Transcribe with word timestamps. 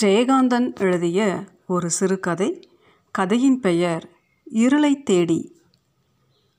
ஜெயகாந்தன் 0.00 0.74
எழுதிய 0.74 1.44
ஒரு 1.66 1.90
சிறுகதை. 1.90 2.68
கதையின் 3.10 3.60
பெயர் 3.60 4.08
இருளை 4.44 5.02
தேடி 5.02 5.60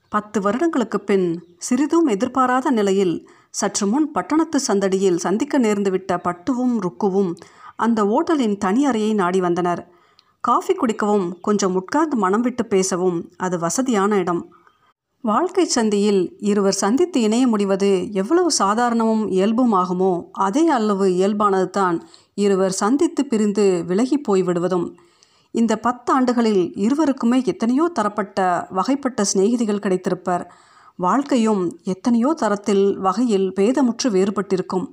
பத்து 0.09 0.41
வருடங்களுக்குப் 0.41 1.05
பின் 1.05 1.45
சிறிதும் 1.57 2.07
எதிர்பாராத 2.07 2.71
நிலையில் 2.71 3.29
சற்று 3.49 3.87
முன் 3.87 4.11
பட்டணத்து 4.11 4.59
சந்தடியில் 4.67 5.15
சந்திக்க 5.15 5.59
நேர்ந்துவிட்ட 5.59 6.17
பட்டுவும் 6.17 6.79
ருக்குவும் 6.79 7.35
அந்த 7.75 8.03
ஓட்டலின் 8.03 8.57
தனி 8.57 8.85
அறையை 8.85 9.13
நாடி 9.13 9.39
வந்தனர். 9.39 9.89
காஃபி 10.41 10.73
குடிக்கவும் 10.73 11.39
கொஞ்சம் 11.41 11.75
உட்கார்ந்து 11.75 12.17
மனம் 12.17 12.41
விட்டு 12.41 12.65
பேசவும் 12.65 13.31
அது 13.37 13.59
வசதியான 13.59 14.15
இடம். 14.15 14.55
வாழ்க்கை 15.23 15.63
சந்தியில் 15.75 16.21
இருவர் 16.39 16.77
சந்தித்து 16.81 17.21
இணைய 17.21 17.47
முடிவது 17.47 17.89
எவ்வளவு 18.11 18.49
சாதாரணமும் 18.59 19.21
இயல்புமாகுமோ 19.29 20.09
அதே 20.45 20.63
அளவு 20.67 21.05
இயல்பானது 21.09 21.69
தான் 21.69 21.97
இருவர் 22.35 22.71
சந்தித்து 22.71 23.21
பிரிந்து 23.25 23.65
விலகி 23.87 24.17
போய்விடுவதும். 24.27 24.85
இந்த 25.51 25.73
பத்து 25.77 26.11
ஆண்டுகளில் 26.13 26.63
இருவருக்குமே 26.85 27.39
எத்தனையோ 27.45 27.85
தரப்பட்ட 27.93 28.67
வகைப்பட்ட 28.69 29.25
சிநேகிதிகள் 29.31 29.81
கிடைத்திருப்பர். 29.85 30.43
வாழ்க்கையும் 30.99 31.63
எத்தனையோ 31.83 32.33
தரத்தில் 32.33 32.85
வகையில் 32.97 33.47
பேதமுற்று 33.59 34.11
வேறுபட்டிருக்கும். 34.17 34.85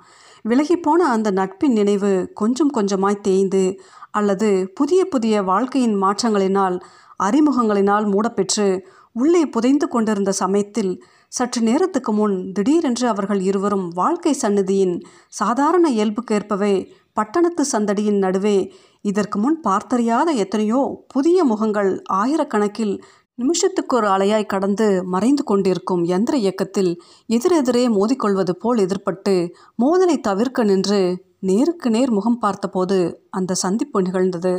விலகிப்போன 0.49 1.11
அந்த 1.17 1.31
நட்பின் 1.31 1.73
நினைவு 1.73 2.13
கொஞ்சம் 2.35 2.73
கொஞ்சமாய் 2.77 3.23
தேய்ந்து 3.23 3.65
அல்லது 4.11 4.51
புதிய 4.75 5.01
புதிய 5.05 5.43
வாழ்க்கையின் 5.43 5.99
மாற்றங்களினால் 6.03 6.79
அறிமுகங்களினால் 7.21 8.07
மூடப்பெற்று 8.07 8.69
உள்ளே 9.17 9.43
புதைந்து 9.47 9.87
கொண்டிருந்த 9.89 10.33
சமயத்தில் 10.33 10.93
சற்று 11.33 11.61
நேரத்துக்கு 11.61 12.13
முன் 12.13 12.37
திடீரென்று 12.53 13.07
அவர்கள் 13.09 13.41
இருவரும் 13.41 13.87
வாழ்க்கை 13.91 14.33
சந்நிதியின் 14.43 14.97
சாதாரண 15.33 15.87
இயல்புக்கேற்பவே 15.91 16.75
பட்டணத்து 17.13 17.65
சந்தடியின் 17.73 18.19
நடுவே 18.19 18.59
இதற்கு 19.05 19.39
முன் 19.39 19.57
பார்த்தறியாத 19.69 20.29
எத்தனையோ 20.35 20.81
புதிய 21.07 21.45
முகங்கள் 21.45 21.91
ஆயிரக்கணக்கில் 22.13 22.95
நிமிஷத்துக்கு 23.39 23.95
ஒரு 23.97 24.07
அலையாய் 24.07 24.47
கடந்து 24.47 24.87
மறைந்து 25.05 25.43
கொண்டிருக்கும் 25.45 26.03
யந்திர 26.05 26.35
இயக்கத்தில் 26.37 26.93
எதிரெதிரே 27.29 27.85
மோதிக்கொள்வது 27.89 28.55
போல் 28.55 28.79
எதிர்பட்டு 28.79 29.35
மோதலை 29.83 30.17
தவிர்க்க 30.21 30.65
நின்று 30.65 31.01
நேருக்கு 31.41 31.91
நேர் 31.91 32.11
முகம் 32.11 32.39
பார்த்தபோது 32.39 32.97
அந்த 33.31 33.53
சந்திப்பு 33.55 33.99
நிகழ்ந்தது. 34.03 34.53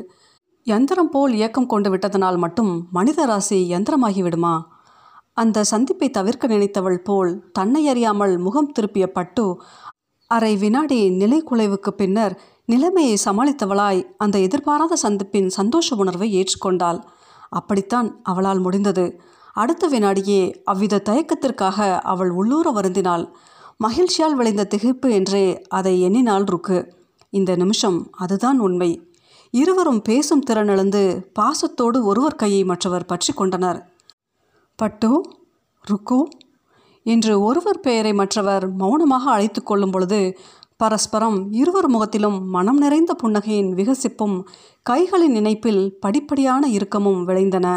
யந்திரம் 0.68 1.10
போல் 1.10 1.34
இயக்கம் 1.34 1.66
கொண்டு 1.66 1.90
விட்டதனால் 1.90 2.38
மட்டும் 2.38 2.88
மனித 2.92 3.26
ராசி 3.26 3.58
யந்திரமாகிவிடுமா? 3.74 4.62
அந்த 5.34 5.64
சந்திப்பை 5.64 6.10
தவிர்க்க 6.10 6.48
நினைத்தவள் 6.48 6.98
போல் 7.04 7.32
தன்னை 7.52 7.88
அறியாமல் 7.88 8.38
முகம் 8.38 8.72
திருப்பிய 8.72 9.06
பட்டு 9.08 9.46
அரை 10.28 10.58
வினாடி 10.58 11.10
நிலை 11.10 11.44
குலைவுக்கு 11.52 11.92
பின்னர் 11.92 12.40
நிலைமையை 12.66 13.18
சமாளித்தவளாய் 13.26 14.02
அந்த 14.18 14.36
எதிர்பாராத 14.40 14.98
சந்திப்பின் 15.04 15.48
சந்தோஷ 15.48 15.96
உணர்வை 15.96 16.28
ஏற்றுக்கொண்டாள். 16.36 17.00
அப்படித்தான் 17.50 18.10
அவளால் 18.24 18.60
முடிந்தது. 18.60 19.06
அடுத்த 19.56 19.88
வினாடியே 19.88 20.42
அவ்வித 20.64 21.02
தயக்கத்திற்காக 21.10 22.00
அவள் 22.04 22.30
உள்ளூர 22.30 22.68
வருந்தினாள். 22.72 23.26
மகிழ்ச்சியால் 23.78 24.36
விளைந்த 24.36 24.68
திகைப்பு 24.76 25.10
என்றே 25.10 25.46
அதை 25.70 26.02
எண்ணினாள் 26.02 26.44
ருக்கு. 26.44 26.80
இந்த 27.34 27.52
நிமிஷம் 27.56 28.00
அதுதான் 28.12 28.60
உண்மை. 28.60 28.92
இருவரும் 29.54 30.02
பேசும் 30.02 30.44
திறனிழந்து 30.50 31.02
பாசத்தோடு 31.40 32.04
ஒருவர் 32.06 32.36
கையை 32.36 32.64
மற்றவர் 32.64 33.06
பற்றி 33.06 33.34
கொண்டனர். 33.34 33.80
பட்டு 34.80 35.10
ருக்கு 35.86 36.20
என்று 37.06 37.34
ஒருவர் 37.42 37.80
பெயரை 37.80 38.14
மற்றவர் 38.14 38.66
மௌனமாக 38.72 39.26
அழைத்து 39.32 39.62
கொள்ளும் 39.64 39.92
பொழுது 39.92 40.20
பரஸ்பரம் 40.78 41.40
இருவர் 41.52 41.88
முகத்திலும் 41.88 42.38
மனம் 42.50 42.78
நிறைந்த 42.78 43.12
புன்னகையின் 43.24 43.72
விகசிப்பும் 43.74 44.38
கைகளின் 44.90 45.36
இணைப்பில் 45.36 45.84
படிப்படியான 46.06 46.64
இறுக்கமும் 46.68 47.22
விளைந்தன. 47.24 47.68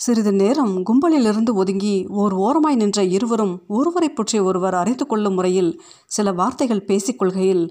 சிறிது 0.00 0.32
நேரம் 0.32 0.82
கும்பலிலிருந்து 0.82 1.52
ஒதுங்கி 1.54 1.94
ஓர் 2.22 2.34
ஓரமாய் 2.36 2.76
நின்ற 2.76 3.00
இருவரும் 3.16 3.54
ஒருவரை 3.68 4.08
பற்றி 4.08 4.38
ஒருவர் 4.38 4.74
அறிந்து 4.74 5.04
கொள்ளும் 5.06 5.34
முறையில் 5.34 5.70
சில 6.06 6.32
வார்த்தைகள் 6.32 6.86
பேசிக்கொள்கையில் 6.88 7.64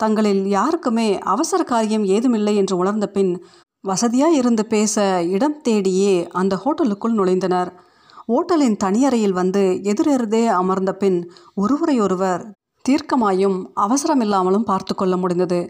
தங்களில் 0.00 0.42
யாருக்குமே 0.46 1.08
அவசர 1.18 1.60
காரியம் 1.64 2.04
ஏதுமில்லை 2.04 2.54
என்று 2.56 2.74
உணர்ந்த 2.76 3.06
பின் 3.08 3.32
வசதியாக 3.84 4.34
இருந்து 4.34 4.62
பேச 4.66 5.22
இடம் 5.26 5.58
தேடியே 5.68 6.14
அந்த 6.30 6.54
ஹோட்டலுக்குள் 6.56 7.18
நுழைந்தனர். 7.18 7.70
ஓட்டலின் 8.28 8.76
தனியறையில் 8.84 9.38
வந்து 9.40 9.62
எதிரெருதே 9.82 10.42
அமர்ந்த 10.60 10.92
பின் 10.92 11.18
ஒருவரையொருவர் 11.54 12.42
தீர்க்கமாயும் 12.84 13.58
அவசரமில்லாமலும் 13.76 14.68
பார்த்து 14.70 14.94
கொள்ள 14.94 15.14
முடிந்தது. 15.16 15.60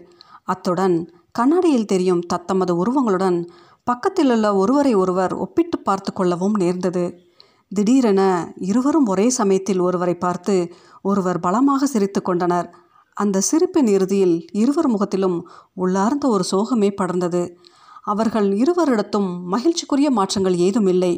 அத்துடன் 0.43 0.97
கண்ணாடியில் 1.31 1.85
தெரியும் 1.85 2.23
தத்தமது 2.27 2.73
உருவங்களுடன் 2.75 3.39
பக்கத்திலுள்ள 3.87 4.45
ஒருவரை 4.55 4.93
ஒருவர் 4.95 5.33
ஒப்பிட்டு 5.35 5.77
பார்த்து 5.79 6.11
கொள்ளவும் 6.13 6.55
நேர்ந்தது. 6.57 7.03
திடீரென 7.71 8.21
இருவரும் 8.69 9.05
ஒரே 9.05 9.27
சமயத்தில் 9.29 9.81
ஒருவரை 9.81 10.15
பார்த்து 10.17 10.55
ஒருவர் 11.01 11.39
பலமாக 11.39 11.87
சிரித்து 11.87 12.21
கொண்டனர். 12.21 12.69
அந்த 13.19 13.37
சிரிப்பின் 13.41 13.87
இறுதியில் 13.87 14.35
இருவர் 14.53 14.87
முகத்திலும் 14.87 15.37
உள்ளார்ந்த 15.73 16.25
ஒரு 16.27 16.43
சோகமே 16.51 16.89
படர்ந்தது. 16.91 17.41
அவர்கள் 18.03 18.47
இருவரிடத்தும் 18.53 19.29
மகிழ்ச்சிக்குரிய 19.53 20.09
மாற்றங்கள் 20.09 20.55
ஏதும் 20.57 20.87
இல்லை 20.87 21.13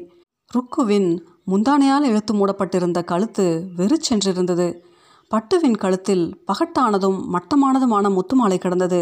ருக்குவின் 0.52 1.10
முந்தானையால் 1.52 2.08
இழுத்து 2.08 2.34
மூடப்பட்டிருந்த 2.34 3.00
கழுத்து 3.04 3.46
வெறிச்சென்றிருந்தது 3.78 4.68
பட்டுவின் 5.32 5.78
கழுத்தில் 5.78 6.26
பகட்டானதும் 6.48 7.20
மட்டமானதுமான 7.34 8.06
முத்துமாலை 8.10 8.58
கிடந்தது. 8.58 9.02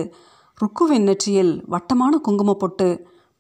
ருக்குவின் 0.58 1.08
நெற்றியில் 1.08 1.54
வட்டமான 1.68 2.14
குங்கும 2.18 2.54
பொட்டு 2.54 2.90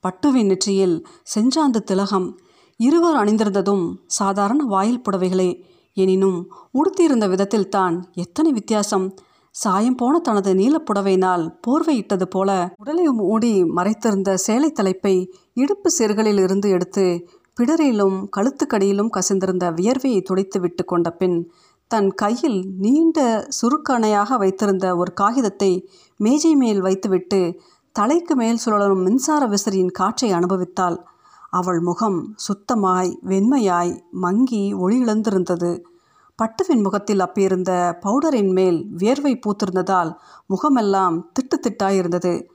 பட்டுவின் 0.04 0.50
நெற்றியில் 0.52 0.96
செஞ்சாந்து 1.34 1.80
திலகம். 1.84 2.28
இருவர் 2.80 3.18
அணிந்திருந்ததும் 3.18 3.86
சாதாரண 4.18 4.64
வாயில் 4.66 5.04
புடவைகளே. 5.06 5.50
எனினும் 5.98 6.40
உடுத்தியிருந்த 6.74 7.26
விதத்தில் 7.28 7.70
தான் 7.70 7.96
எத்தனை 8.16 8.52
வித்தியாசம்! 8.52 9.08
சாயம் 9.56 9.96
போன 9.96 10.20
தனது 10.20 10.54
நீலப்புடவையினால் 10.54 11.44
போர்வையிட்டது 11.68 12.26
போல 12.30 12.50
உடலை 12.78 13.06
மூடி 13.12 13.64
மறைத்திருந்த 13.64 14.34
சேலை 14.38 14.70
தலைப்பை 14.72 15.16
இடுப்பு 15.54 15.90
சிறுகளில் 15.98 16.42
இருந்து 16.44 16.70
எடுத்து 16.70 17.06
பிடரிலும் 17.58 18.18
கழுத்துக்கடியிலும் 18.38 19.10
கசிந்திருந்த 19.10 19.66
வியர்வையை 19.72 20.22
துடைத்து 20.22 20.60
விட்டு 20.60 20.84
கொண்ட 20.86 21.10
பின் 21.12 21.38
தன் 21.92 22.10
கையில் 22.14 22.60
நீண்ட 22.80 23.20
சுருக்கணையாக 23.50 24.38
வைத்திருந்த 24.38 24.96
ஒரு 24.96 25.14
காகிதத்தை 25.14 25.72
மேஜை 26.20 26.56
மேல் 26.56 26.82
வைத்துவிட்டு 26.82 27.42
தலைக்கு 27.96 28.36
மேல் 28.36 28.58
சுழலும் 28.58 29.02
மின்சார 29.02 29.44
விசிறியின் 29.48 29.92
காற்றை 29.92 30.30
அனுபவித்தாள். 30.34 30.98
அவள் 31.54 31.80
முகம் 31.80 32.20
சுத்தமாய் 32.46 33.12
வெண்மையாய் 33.28 33.94
மங்கி 34.12 34.64
ஒளி 34.74 34.98
இழந்திருந்தது. 35.04 35.72
பட்டுவின் 36.42 36.84
முகத்தில் 36.84 37.20
அப்பியிருந்த 37.20 37.98
பவுடரின் 38.02 38.52
மேல் 38.52 38.88
வியர்வை 38.90 39.40
பூத்திருந்ததால் 39.40 40.16
முகமெல்லாம் 40.48 41.32
திட்டு 41.32 41.60
திட்டாயிருந்தது. 41.60 42.48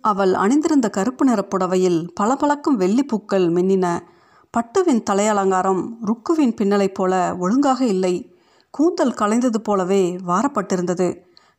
அவள் 0.00 0.34
அணிந்திருந்த 0.34 0.90
கருப்பு 0.90 1.24
நிற 1.24 1.42
புடவையில் 1.42 2.12
பளபளக்கும் 2.14 2.80
வெள்ளிப்பூக்கள் 2.80 3.48
மின்னின. 3.50 4.00
பட்டுவின் 4.50 5.02
தலையலங்காரம் 5.10 5.96
ருக்குவின் 6.04 6.54
பின்னலைப் 6.54 6.94
போல 6.94 7.36
ஒழுங்காக 7.36 7.84
இல்லை. 7.84 8.36
கூந்தல் 8.70 9.12
கலைந்தது 9.12 9.56
போலவே 9.56 10.16
வாரப்பட்டிருந்தது. 10.16 11.16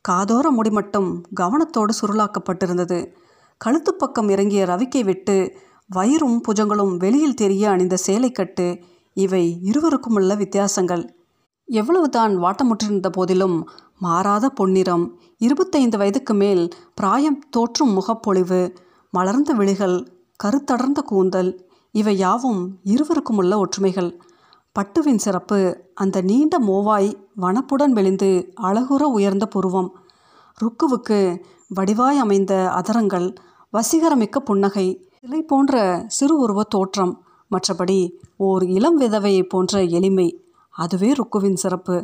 காதோர 0.09 0.49
முடி 0.49 0.69
மட்டும் 0.69 1.23
கவனத்தோடு 1.41 1.89
சுருளாக்கப்பட்டிருந்தது. 2.01 3.13
கழுத்து 3.57 3.93
பக்கம் 3.93 4.29
இறங்கிய 4.29 4.65
ரவிக்கை 4.65 5.03
விட்டு 5.03 5.51
வயிறும் 5.87 6.41
புஜங்களும் 6.47 6.97
வெளியில் 6.97 7.33
தெரிய 7.33 7.69
அணிந்த 7.69 7.97
சேலைக்கட்டு 8.07 8.81
இவை 9.13 9.59
இருவருக்குமுள்ள 9.63 10.37
வித்தியாசங்கள். 10.37 11.16
எவ்வளவுதான் 11.67 12.39
வாட்டமுற்றிருந்த 12.39 13.09
போதிலும் 13.09 13.69
மாறாத 13.99 14.49
பொன்னிறம் 14.49 15.19
இருபத்தைந்து 15.37 15.97
வயதுக்கு 15.97 16.33
மேல் 16.33 16.69
பிராயம் 16.95 17.39
தோற்றும் 17.49 17.99
முகப்பொழிவு 17.99 18.75
மலர்ந்த 19.11 19.53
விழிகள் 19.53 20.07
கருத்தடர்ந்த 20.43 21.01
கூந்தல் 21.05 21.65
இவை 21.91 22.17
யாவும் 22.17 22.79
இருவருக்கும் 22.83 23.37
உள்ள 23.37 23.57
ஒற்றுமைகள். 23.57 24.19
பட்டுவின் 24.79 25.15
சிறப்பு 25.15 25.89
அந்த 25.93 26.21
நீண்ட 26.21 26.59
மோவாய் 26.59 27.13
வனப்புடன் 27.35 27.91
வெளிந்து 27.91 28.53
அழகுற 28.61 29.03
உயர்ந்த 29.03 29.45
புருவம். 29.45 29.95
ருக்குவுக்கு 30.61 31.39
வடிவாய் 31.67 32.17
அமைந்த 32.17 32.71
அதரங்கள் 32.75 33.35
வசீகரமிக்க 33.73 34.39
புன்னகை 34.39 35.09
சிலை 35.21 35.41
போன்ற 35.41 36.03
சிறு 36.07 36.37
உருவ 36.37 36.63
தோற்றம் 36.63 37.25
மற்றபடி 37.51 38.11
ஓர் 38.37 38.63
இளம் 38.63 39.01
விதவையை 39.01 39.43
போன்ற 39.49 39.83
எளிமை. 39.83 40.46
அதுவே 40.77 41.09
ருக்குவின் 41.11 41.53
சிறப்பு. 41.53 41.95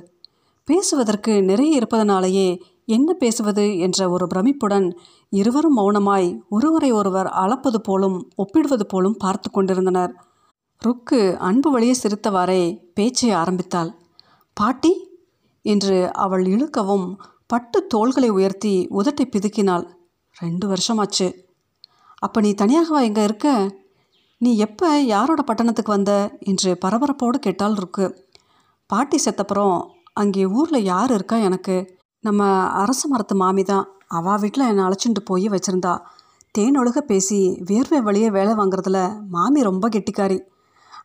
பேசுவதற்கு 0.68 1.44
நிறைய 1.44 1.72
இருப்பதனாலேயே 1.76 2.48
என்ன 2.88 3.14
பேசுவது 3.14 3.66
என்ற 3.78 4.10
ஒரு 4.10 4.26
பிரமிப்புடன் 4.28 4.88
இருவரும் 5.32 5.78
மௌனமாய் 5.78 6.30
ஒருவரை 6.50 6.92
ஒருவர் 6.92 7.30
அளப்பது 7.34 7.80
போலும் 7.82 8.18
ஒப்பிடுவது 8.36 8.86
போலும் 8.88 9.18
பார்த்து 9.18 9.50
கொண்டிருந்தனர். 9.52 10.14
ருக்கு 10.82 11.20
அன்பு 11.40 11.70
வழியே 11.72 11.96
சிரித்தவாறே 12.04 12.62
பேச்சை 12.94 13.32
ஆரம்பித்தாள். 13.32 13.92
பாட்டி! 14.58 14.94
என்று 15.66 15.98
அவள் 16.16 16.46
இழுக்கவும் 16.46 17.08
பட்டு 17.48 17.88
தோள்களை 17.88 18.30
உயர்த்தி 18.30 18.74
உதட்டை 18.92 19.26
பிதுக்கினாள். 19.30 19.86
ரெண்டு 20.36 20.66
வருஷமாச்சு. 20.68 21.28
அப்போ 22.22 22.42
நீ 22.42 22.52
தனியாகவா 22.62 23.00
எங்கே 23.02 23.24
இருக்க? 23.24 23.48
நீ 24.42 24.58
எப்போ 24.58 24.88
யாரோட 25.06 25.42
பட்டணத்துக்கு 25.42 25.92
வந்த? 25.92 26.14
என்று 26.42 26.78
பரபரப்போடு 26.86 27.38
கேட்டால் 27.40 27.78
இருக்கு 27.78 28.06
பாட்டி 28.90 29.18
செத்தப்புறம் 29.26 29.76
அங்கே 30.22 30.44
ஊரில் 30.58 30.88
யார் 30.92 31.12
இருக்கா 31.18 31.38
எனக்கு? 31.48 31.76
நம்ம 32.24 32.42
அரச 32.82 33.02
மரத்து 33.12 33.36
மாமி 33.36 33.64
தான். 33.64 33.86
அவள் 34.18 34.42
வீட்டில் 34.42 34.70
என்னை 34.72 34.84
அழைச்சிட்டு 34.88 35.22
போய் 35.30 35.48
வச்சுருந்தா. 35.54 35.94
தேனொழுக 36.56 37.00
பேசி 37.12 37.40
வேர்வை 37.70 38.00
வழியே 38.08 38.30
வேலை 38.38 38.54
வாங்குறதுல 38.60 39.00
மாமி 39.36 39.62
ரொம்ப 39.70 39.86
கெட்டிக்காரி. 39.96 40.40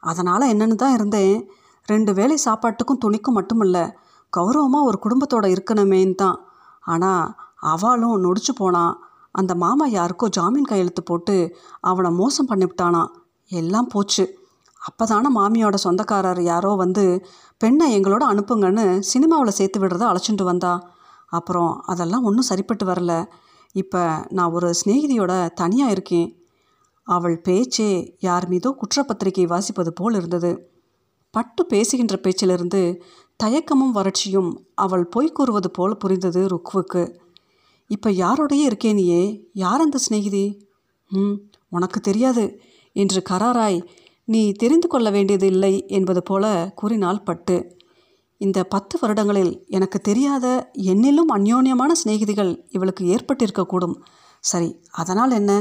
அதனால் 0.01 0.51
என்னென்னு 0.53 0.77
தான் 0.83 0.97
இருந்தேன். 0.99 1.37
ரெண்டு 1.89 2.13
வேளை 2.19 2.37
சாப்பாட்டுக்கும் 2.47 3.03
துணிக்கும் 3.05 3.39
மட்டும் 3.39 3.63
இல்லை 3.67 3.85
கௌரவமாக 4.33 4.89
ஒரு 4.89 4.99
குடும்பத்தோட 5.05 5.47
இருக்கணுமேன்னு 5.55 6.15
தான். 6.15 6.39
ஆனால் 6.85 7.25
அவளும் 7.73 8.23
நொடிச்சு 8.25 8.53
போனான் 8.61 8.95
அந்த 9.35 9.53
மாமா 9.55 9.87
யாருக்கோ 9.99 10.27
ஜாமீன் 10.39 10.69
கையெழுத்து 10.71 11.03
போட்டு 11.03 11.37
அவனை 11.81 12.11
மோசம் 12.21 12.49
பண்ணிவிட்டானான் 12.51 13.11
எல்லாம் 13.51 13.91
போச்சு. 13.95 14.25
அப்போதானே 14.83 15.29
மாமியோட 15.39 15.77
சொந்தக்காரர் 15.85 16.41
யாரோ 16.43 16.71
வந்து 16.85 17.05
பெண்ணை 17.61 17.87
எங்களோட 17.97 18.23
அனுப்புங்கன்னு 18.33 18.87
சினிமாவில் 19.11 19.57
சேர்த்து 19.59 19.79
விடுறத 19.81 20.05
அழைச்சிட்டு 20.11 20.45
வந்தா. 20.45 20.73
அப்புறம் 21.33 21.73
அதெல்லாம் 21.83 22.27
ஒன்றும் 22.29 22.49
சரிப்பட்டு 22.51 22.85
வரல. 22.87 23.13
இப்போ 23.75 24.03
நான் 24.29 24.51
ஒரு 24.51 24.69
சிநேகிதியோட 24.75 25.33
தனியாக 25.55 25.91
இருக்கேன். 25.91 26.29
அவள் 27.07 27.37
பேச்சே 27.41 27.91
யார் 28.21 28.47
மீதோ 28.49 28.71
குற்றப்பத்திரிகை 28.81 29.45
வாசிப்பது 29.47 29.91
போல் 29.91 30.15
இருந்தது. 30.15 30.51
பட்டு 31.35 31.63
பேசுகின்ற 31.67 32.17
பேச்சிலிருந்து 32.17 32.83
தயக்கமும் 33.41 33.95
வறட்சியும் 33.95 34.51
அவள் 34.75 35.05
பொய் 35.07 35.33
கூறுவது 35.33 35.69
போல் 35.71 35.97
புரிந்தது 35.97 36.41
ருக்குவுக்கு 36.49 37.03
இப்போ 37.91 38.09
யாரோடையே 38.23 38.65
இருக்கேனியே 38.71 39.21
யார் 39.53 39.81
அந்த 39.81 39.99
சிநேகிதி? 39.99 40.45
ம் 41.11 41.37
உனக்கு 41.69 41.99
தெரியாது 42.01 42.45
என்று 42.97 43.21
கராராய் 43.31 43.79
நீ 44.29 44.41
தெரிந்து 44.63 44.89
கொள்ள 44.89 45.09
வேண்டியது 45.11 45.47
இல்லை 45.55 45.75
என்பது 45.99 46.23
போல 46.23 46.45
கூறினாள் 46.81 47.27
பட்டு. 47.29 47.57
இந்த 48.41 48.59
பத்து 48.75 48.95
வருடங்களில் 49.03 49.53
எனக்கு 49.77 49.99
தெரியாத 50.01 50.47
என்னிலும் 50.93 51.31
அந்யோன்யமான 51.37 51.93
சிநேகிதிகள் 52.01 52.53
இவளுக்கு 52.77 53.05
ஏற்பட்டிருக்கக்கூடும் 53.15 53.97
சரி 54.45 54.69
அதனால் 55.01 55.33
என்ன? 55.39 55.53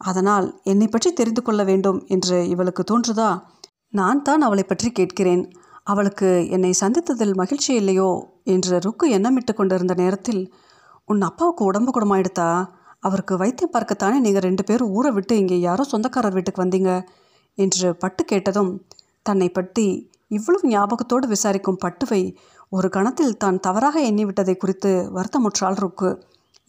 அதனால் 0.00 0.46
என்னை 0.64 0.86
பற்றி 0.88 1.10
தெரிந்து 1.12 1.42
கொள்ள 1.42 1.62
வேண்டும் 1.70 1.98
என்று 2.14 2.38
இவளுக்கு 2.52 2.82
தோன்றுதா? 2.90 3.30
நான் 3.92 4.22
தான் 4.22 4.44
அவளை 4.46 4.64
பற்றி 4.66 4.88
கேட்கிறேன். 4.90 5.42
அவளுக்கு 5.82 6.28
என்னை 6.56 6.72
சந்தித்ததில் 6.82 7.34
மகிழ்ச்சி 7.40 7.70
இல்லையோ 7.80 8.10
என்று 8.54 8.76
ருக்கு 8.86 9.06
எண்ணமிட்டு 9.16 9.52
கொண்டிருந்த 9.54 9.94
நேரத்தில் 10.02 10.42
உன் 11.08 11.22
அப்பாவுக்கு 11.28 11.62
உடம்பு 11.70 11.90
குடமாயிடுத்தா 11.92 12.48
அவருக்கு 13.02 13.34
வைத்தியம் 13.42 13.74
பார்க்கத்தானே 13.74 14.18
நீங்கள் 14.26 14.46
ரெண்டு 14.48 14.62
பேரும் 14.68 14.92
ஊரை 14.98 15.10
விட்டு 15.16 15.34
இங்கே 15.42 15.56
யாரோ 15.60 15.84
சொந்தக்காரர் 15.92 16.36
வீட்டுக்கு 16.36 16.64
வந்தீங்க? 16.64 16.90
என்று 17.58 17.88
பட்டு 17.94 18.24
கேட்டதும் 18.24 18.72
தன்னை 19.22 19.48
பற்றி 19.48 19.86
இவ்வளவு 20.28 20.68
ஞாபகத்தோடு 20.68 21.26
விசாரிக்கும் 21.26 21.82
பட்டுவை 21.84 22.22
ஒரு 22.68 22.88
கணத்தில் 22.88 23.36
தான் 23.36 23.58
தவறாக 23.60 23.96
எண்ணிவிட்டதை 24.00 24.54
குறித்து 24.56 24.92
வருத்தமுற்றாள் 25.14 25.76
ருக்கு 25.76 26.10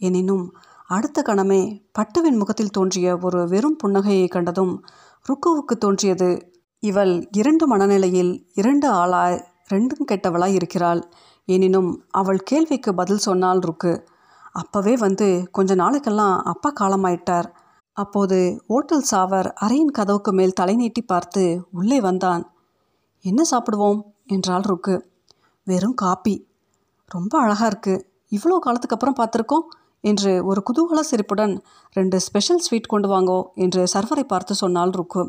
எனினும் 0.00 0.44
அடுத்த 0.86 1.18
கணமே 1.22 1.62
பட்டுவின் 1.98 2.36
முகத்தில் 2.36 2.70
தோன்றிய 2.70 3.16
ஒரு 3.18 3.40
வெறும் 3.48 3.78
புன்னகையை 3.82 4.26
கண்டதும் 4.28 4.74
ருக்குவுக்கு 5.26 5.74
தோன்றியது 5.78 6.30
இவள் 6.82 7.12
இரண்டு 7.32 7.64
மனநிலையில் 7.66 8.32
இரண்டு 8.54 8.86
ஆளாய் 8.92 9.38
ரெண்டும் 9.72 10.08
கெட்டவளாய் 10.10 10.54
இருக்கிறாள். 10.54 11.00
எனினும் 11.48 11.90
அவள் 12.10 12.40
கேள்விக்கு 12.42 12.90
பதில் 12.94 13.18
சொன்னால் 13.18 13.58
ருக்கு. 13.58 13.92
அப்போவே 14.54 14.94
வந்து 14.98 15.26
கொஞ்ச 15.50 15.74
நாளைக்கெல்லாம் 15.74 16.34
அப்பா 16.42 16.70
காலமாயிட்டார். 16.80 17.48
அப்போது 17.96 18.38
ஓட்டல் 18.66 19.06
சாவர் 19.10 19.48
அறையின் 19.60 19.92
கதவுக்கு 19.92 20.32
மேல் 20.32 20.52
தலை 20.52 20.74
நீட்டி 20.74 21.02
பார்த்து 21.02 21.42
உள்ளே 21.70 22.00
வந்தான். 22.00 22.42
என்ன 23.24 23.42
சாப்பிடுவோம்? 23.50 24.00
என்றாள் 24.26 24.62
ருக்கு. 24.62 24.94
வெறும் 25.66 25.94
காப்பி. 25.94 26.34
ரொம்ப 27.10 27.32
அழகாக 27.38 27.68
இருக்குது 27.70 28.02
இவ்வளோ 28.32 28.56
காலத்துக்கு 28.58 28.96
அப்புறம் 28.96 29.18
பார்த்துருக்கோம் 29.18 29.64
என்று 30.04 30.32
ஒரு 30.44 30.60
குதூகல 30.68 31.00
சிரிப்புடன் 31.00 31.54
ரெண்டு 31.96 32.16
ஸ்பெஷல் 32.20 32.58
ஸ்வீட் 32.58 32.86
கொண்டு 32.86 33.08
வாங்கோ 33.08 33.38
என்று 33.54 33.82
சர்வரை 33.94 34.24
பார்த்து 34.24 34.54
சொன்னாள் 34.54 34.90
ருக்கு. 34.90 35.22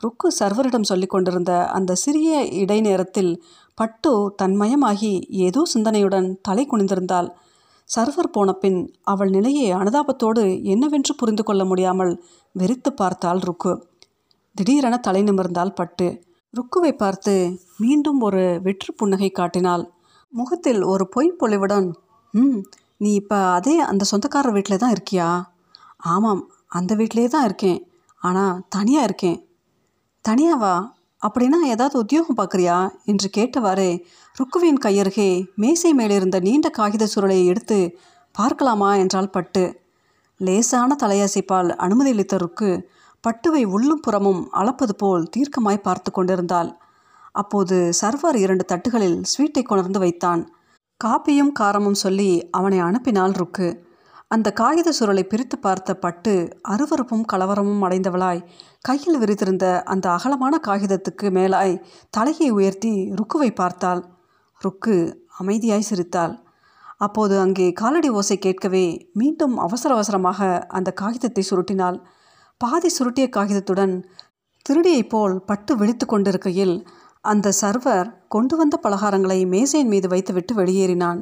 ருக்கு 0.00 0.28
சர்வரிடம் 0.32 0.82
சொல்லி 0.82 1.06
கொண்டிருந்த 1.06 1.52
அந்த 1.68 1.92
சிறிய 1.94 2.30
இடைநேரத்தில் 2.62 3.32
பட்டு 3.78 4.12
தன்மயமாகி 4.42 5.12
ஏதோ 5.46 5.62
சிந்தனையுடன் 5.74 6.28
தலை 6.42 6.64
குனிந்திருந்தாள். 6.72 7.28
சர்வர் 7.88 8.30
போன 8.30 8.52
பின் 8.52 8.78
அவள் 9.02 9.30
நிலையை 9.30 9.66
அனுதாபத்தோடு 9.72 10.42
என்னவென்று 10.64 11.12
புரிந்து 11.14 11.42
கொள்ள 11.44 11.62
முடியாமல் 11.64 12.12
வெறித்து 12.54 12.90
பார்த்தாள் 12.92 13.38
ருக்கு. 13.38 13.72
திடீரென 14.56 14.96
தலை 14.98 15.22
நிமிர்ந்தால் 15.22 15.74
பட்டு. 15.74 16.06
ருக்குவை 16.54 16.92
பார்த்து 16.96 17.34
மீண்டும் 17.78 18.20
ஒரு 18.20 18.42
வெற்று 18.62 18.90
புன்னகை 18.94 19.30
காட்டினாள். 19.30 19.84
முகத்தில் 20.32 20.82
ஒரு 20.82 21.04
பொய் 21.08 21.38
பொலிவுடன் 21.40 21.88
ம் 22.34 22.60
நீ 22.96 23.10
இப்போ 23.14 23.38
அதே 23.48 23.74
அந்த 23.80 24.02
சொந்தக்காரர் 24.04 24.54
வீட்டில் 24.56 24.82
தான் 24.82 24.94
இருக்கியா? 24.96 25.28
ஆமாம் 26.12 26.42
அந்த 26.68 26.92
வீட்டிலே 26.94 27.26
தான் 27.28 27.44
இருக்கேன். 27.44 27.80
ஆனால் 28.22 28.60
தனியாக 28.68 29.04
இருக்கேன். 29.04 29.38
தனியாவா? 30.24 30.74
அப்படின்னா 31.26 31.58
ஏதாவது 31.64 31.98
உத்தியோகம் 31.98 32.36
பார்க்குறியா? 32.36 32.90
என்று 33.04 33.28
கேட்டவாறே 33.36 33.90
ருக்குவின் 34.36 34.80
கையருகே 34.84 35.46
மேசை 35.54 35.94
மேலிருந்த 35.94 36.40
நீண்ட 36.40 36.68
காகித 36.70 37.06
சுருளையை 37.06 37.46
எடுத்து 37.46 37.78
பார்க்கலாமா? 38.32 38.94
என்றால் 38.94 39.30
பட்டு. 39.30 39.64
லேசான 40.40 40.96
தலையசைப்பால் 41.02 41.70
அனுமதியளித்த 41.76 42.36
ருக்கு 42.36 42.90
பட்டுவை 43.24 43.64
உள்ளும் 43.64 44.00
புறமும் 44.00 44.42
அளப்பது 44.52 44.94
போல் 44.96 45.28
தீர்க்கமாய் 45.36 45.76
பார்த்து 45.76 46.10
கொண்டிருந்தாள். 46.10 46.70
அப்போது 47.32 47.76
சர்வர் 48.00 48.36
இரண்டு 48.36 48.64
தட்டுகளில் 48.72 49.18
ஸ்வீட்டை 49.30 49.62
கொணர்ந்து 49.62 49.98
வைத்தான். 49.98 50.42
காப்பியும் 51.00 51.52
காரமும் 51.60 52.00
சொல்லி 52.04 52.30
அவனை 52.50 52.78
அனுப்பினாள் 52.80 53.34
ருக்கு. 53.34 53.68
அந்த 54.30 54.48
காகித 54.52 54.88
சுருளை 54.98 55.22
பிரித்து 55.22 55.56
பார்த்த 55.58 55.90
பட்டு 55.94 56.32
அருவருப்பும் 56.68 57.26
கலவரமும் 57.32 57.82
அடைந்தவளாய் 57.86 58.40
கையில் 58.84 59.18
விரித்திருந்த 59.18 59.66
அந்த 59.82 60.06
அகலமான 60.10 60.54
காகிதத்துக்கு 60.68 61.26
மேலாய் 61.30 61.74
தலையை 62.10 62.48
உயர்த்தி 62.50 62.92
ருக்குவை 63.18 63.50
பார்த்தாள். 63.52 64.00
ருக்கு 64.60 64.96
அமைதியாய் 65.40 65.88
சிரித்தாள். 65.90 66.34
அப்போது 66.96 67.34
அங்கே 67.38 67.66
காலடி 67.72 68.08
ஓசை 68.08 68.36
கேட்கவே 68.38 68.84
மீண்டும் 69.12 69.54
அவசர 69.58 69.90
அவசரமாக 69.94 70.40
அந்த 70.68 70.90
காகிதத்தை 70.92 71.42
சுருட்டினாள். 71.50 71.98
பாதி 72.60 72.90
சுருட்டிய 72.98 73.26
காகிதத்துடன் 73.28 73.94
திருடியைப் 74.66 75.10
போல் 75.12 75.34
பட்டு 75.42 75.72
விழித்து 75.76 76.06
கொண்டிருக்கையில் 76.06 76.76
அந்த 77.24 77.52
சர்வர் 77.60 78.08
கொண்டு 78.28 78.54
வந்த 78.56 78.76
பலகாரங்களை 78.84 79.38
மேசையின் 79.46 79.92
மீது 79.94 80.08
வைத்துவிட்டு 80.08 80.52
வெளியேறினான். 80.54 81.20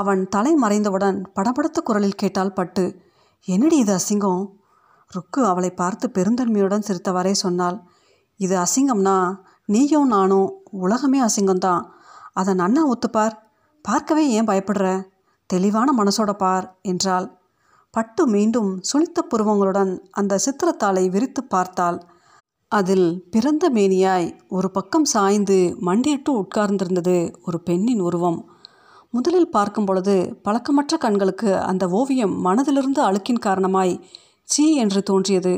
அவன் 0.00 0.22
தலை 0.28 0.52
மறைந்தவுடன் 0.62 1.18
படபடத்த 1.36 1.78
குரலில் 1.84 2.20
கேட்டால் 2.22 2.52
பட்டு 2.52 2.84
என்னடி 3.48 3.76
இது 3.76 3.92
அசிங்கம்? 3.96 4.42
ருக்கு 5.10 5.40
அவளை 5.44 5.70
பார்த்து 5.72 6.06
பெருந்தன்மையுடன் 6.14 6.86
சிரித்தவாறே 6.88 7.34
சொன்னாள் 7.36 7.78
இது 8.40 8.54
அசிங்கம்னா 8.56 9.18
நீயும் 9.68 10.06
நானும் 10.06 10.48
உலகமே 10.78 11.18
அசிங்கம்தான். 11.20 11.84
அதை 12.32 12.52
நன்னா 12.54 12.82
ஒத்துப்பார்? 12.92 13.34
பார்க்கவே 13.84 14.24
ஏன் 14.28 14.48
பயப்படுற? 14.48 14.86
தெளிவான 15.50 15.88
மனசோட 15.96 16.30
பார் 16.32 16.66
என்றாள். 16.82 17.26
பட்டு 17.94 18.22
மீண்டும் 18.26 18.70
சுளித்த 18.88 19.18
புருவங்களுடன் 19.30 19.92
அந்த 20.10 20.38
சித்திரத்தாளை 20.38 21.04
விரித்து 21.08 21.42
பார்த்தாள். 21.44 21.98
அதில் 22.72 23.08
பிறந்த 23.30 23.64
மேனியாய் 23.70 24.28
ஒரு 24.48 24.68
பக்கம் 24.70 25.04
சாய்ந்து 25.04 25.58
மண்டியிட்டு 25.80 26.32
உட்கார்ந்திருந்தது 26.42 27.16
ஒரு 27.42 27.60
பெண்ணின் 27.60 28.00
உருவம். 28.00 28.40
முதலில் 29.14 29.50
பார்க்கும் 29.50 29.84
பொழுது 29.84 30.14
பழக்கமற்ற 30.42 30.96
கண்களுக்கு 30.96 31.50
அந்த 31.60 31.88
ஓவியம் 31.88 32.34
மனதிலிருந்து 32.44 33.00
அழுக்கின் 33.00 33.38
காரணமாய் 33.38 33.94
சீ 34.48 34.64
என்று 34.74 35.02
தோன்றியது. 35.02 35.52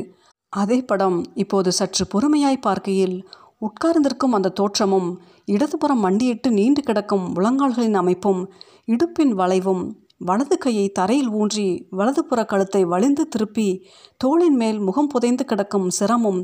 அதே 0.53 0.77
படம் 0.81 1.17
இப்போது 1.33 1.71
சற்று 1.71 2.05
பொறுமையாய் 2.13 2.61
பார்க்கையில் 2.61 3.17
உட்கார்ந்திருக்கும் 3.57 4.31
அந்த 4.31 4.49
தோற்றமும் 4.49 5.09
இடதுபுறம் 5.45 5.99
மண்டியிட்டு 5.99 6.51
நீண்டு 6.51 6.81
கிடக்கும் 6.81 7.25
முழங்கால்களின் 7.35 7.93
அமைப்பும் 7.93 8.41
இடுப்பின் 8.87 9.33
வளைவும் 9.33 9.83
வலது 10.17 10.57
கையை 10.57 10.87
தரையில் 10.89 11.29
ஊன்றி 11.29 11.67
வலதுபுற 11.91 12.45
கழுத்தை 12.45 12.81
வலிந்து 12.85 13.27
திருப்பி 13.27 13.69
தோளின் 14.17 14.55
மேல் 14.55 14.79
முகம் 14.79 15.07
புதைந்து 15.07 15.45
கிடக்கும் 15.45 15.87
சிரமும் 15.99 16.41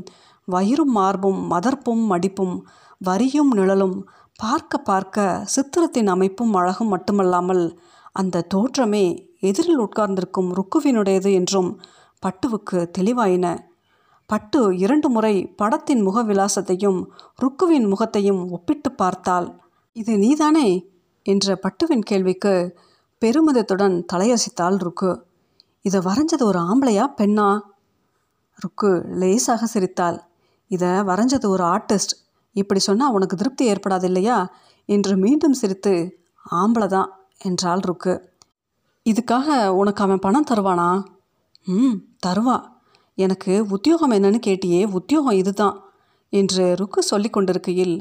வயிறும் 0.48 0.94
மார்பும் 0.96 1.40
மதர்ப்பும் 1.50 2.04
மடிப்பும் 2.10 2.56
வரியும் 3.00 3.50
நிழலும் 3.54 3.96
பார்க்க 4.38 4.78
பார்க்க 4.78 5.42
சித்திரத்தின் 5.44 6.06
அமைப்பும் 6.06 6.54
அழகும் 6.54 6.88
மட்டுமல்லாமல் 6.88 7.78
அந்த 8.12 8.46
தோற்றமே 8.54 9.30
எதிரில் 9.40 9.78
உட்கார்ந்திருக்கும் 9.78 10.50
ருக்குவினுடையது 10.54 11.32
என்றும் 11.32 11.80
பட்டுவுக்கு 12.22 12.78
தெளிவாயின. 12.98 13.46
பட்டு 14.26 14.76
இரண்டு 14.76 15.08
முறை 15.08 15.46
படத்தின் 15.46 16.02
முக 16.02 16.22
விலாசத்தையும் 16.22 17.00
ருக்குவின் 17.42 17.88
முகத்தையும் 17.88 18.50
ஒப்பிட்டு 18.50 18.92
பார்த்தாள். 18.92 19.60
இது 19.92 20.18
நீதானே? 20.18 20.68
என்ற 21.22 21.58
பட்டுவின் 21.62 22.04
கேள்விக்கு 22.04 22.78
பெருமிதத்துடன் 23.22 24.04
தலையசைத்தாள் 24.12 24.78
ருக்கு. 24.78 25.26
இதை 25.80 26.00
வரைஞ்சது 26.00 26.42
ஒரு 26.42 26.58
ஆம்பளையா 26.58 27.06
பெண்ணா? 27.16 27.60
ருக்கு 28.54 29.04
லேசாக 29.08 29.66
சிரித்தாள். 29.66 30.20
இதை 30.68 30.88
வரைஞ்சது 30.88 31.46
ஒரு 31.46 31.64
ஆர்டிஸ்ட். 31.64 32.16
இப்படி 32.56 32.80
சொன்னால் 32.80 33.10
உனக்கு 33.10 33.36
திருப்தி 33.36 33.64
ஏற்படாது 33.70 34.04
இல்லையா? 34.04 34.38
என்று 34.88 35.16
மீண்டும் 35.16 35.52
சிரித்து 35.52 35.92
ஆம்பளை 36.52 36.86
தான் 36.86 37.10
என்றாள் 37.38 37.80
ருக்கு. 37.80 38.14
இதுக்காக 39.06 39.68
உனக்கு 39.70 40.02
அவன் 40.02 40.18
பணம் 40.18 40.48
தருவானா? 40.50 40.88
ம் 41.66 41.96
தருவா. 42.26 42.56
எனக்கு 43.18 43.52
உத்தியோகம் 43.68 44.12
என்னன்னு 44.12 44.40
கேட்டியே 44.46 44.80
உத்தியோகம் 44.90 45.32
இதுதான் 45.32 45.76
என்று 46.32 46.64
ருக்கு 46.74 47.00
சொல்லி 47.02 47.28
கொண்டிருக்கையில் 47.30 47.96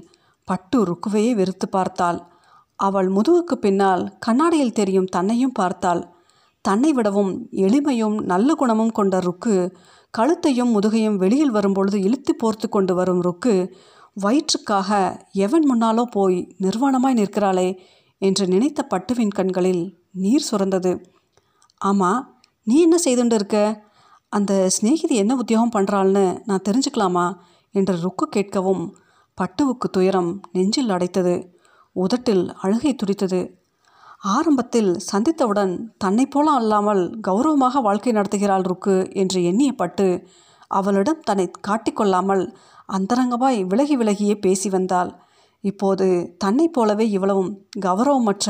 பட்டு 0.47 0.77
ருக்குவையே 0.85 1.31
வெறுத்து 1.35 1.67
பார்த்தாள். 1.69 2.19
அவள் 2.79 3.07
முதுகுக்கு 3.07 3.55
பின்னால் 3.55 4.03
கண்ணாடியில் 4.19 4.71
தெரியும் 4.71 5.05
தன்னையும் 5.05 5.51
பார்த்தாள். 5.51 6.01
தன்னை 6.65 6.91
விடவும் 6.93 7.31
எளிமையும் 7.51 8.15
நல்ல 8.23 8.49
குணமும் 8.53 8.91
கொண்ட 8.91 9.19
ருக்கு 9.19 9.55
கழுத்தையும் 10.13 10.73
முதுகையும் 10.75 11.15
வெளியில் 11.15 11.51
வரும்பொழுது 11.51 11.97
இழுத்து 12.01 12.31
போர்த்து 12.35 12.67
கொண்டு 12.69 12.93
வரும் 12.95 13.21
ருக்கு 13.21 13.53
வயிற்றுக்காக 14.17 14.89
எவன் 15.37 15.65
முன்னாலோ 15.71 16.03
போய் 16.11 16.37
நிர்வாணமாய் 16.61 17.19
நிற்கிறாளே 17.19 17.69
என்று 18.21 18.47
நினைத்த 18.47 18.87
பட்டுவின் 18.89 19.35
கண்களில் 19.35 19.83
நீர் 20.11 20.47
சுரந்தது. 20.51 20.91
ஆமாம் 21.81 22.21
நீ 22.63 22.81
என்ன 22.81 22.97
செய்துண்டு 23.05 23.33
இருக்க 23.33 23.57
அந்த 24.33 24.53
சிநேகிதி 24.67 25.15
என்ன 25.15 25.35
உத்தியோகம் 25.35 25.75
பண்ணுறாள்னு 25.75 26.23
நான் 26.45 26.65
தெரிஞ்சுக்கலாமா? 26.69 27.27
என்று 27.75 27.93
ருக்கு 28.01 28.25
கேட்கவும் 28.35 28.83
பட்டுவுக்கு 29.37 29.87
துயரம் 29.91 30.31
நெஞ்சில் 30.51 30.89
அடைத்தது. 30.89 31.35
உதட்டில் 31.95 32.43
அழுகை 32.61 32.95
துடித்தது. 32.95 33.41
ஆரம்பத்தில் 34.27 34.91
சந்தித்தவுடன் 35.11 35.73
தன்னை 35.97 36.25
போல 36.25 36.47
அல்லாமல் 36.51 37.03
கௌரவமாக 37.21 37.81
வாழ்க்கை 37.81 38.13
நடத்துகிறாள் 38.13 38.67
ருக்கு 38.67 38.95
என்று 39.13 39.39
எண்ணிய 39.43 39.71
பட்டு 39.71 40.07
அவளிடம் 40.71 41.21
தன்னை 41.23 41.45
காட்டிக்கொள்ளாமல் 41.67 42.43
அந்தரங்கமாய் 42.89 43.59
விலகி 43.63 43.95
விலகியே 43.97 44.35
பேசி 44.35 44.69
வந்தாள். 44.69 45.11
இப்போது 45.63 46.35
தன்னைப் 46.37 46.73
போலவே 46.73 47.05
இவ்வளவும் 47.09 47.51
கௌரவமற்ற 47.85 48.49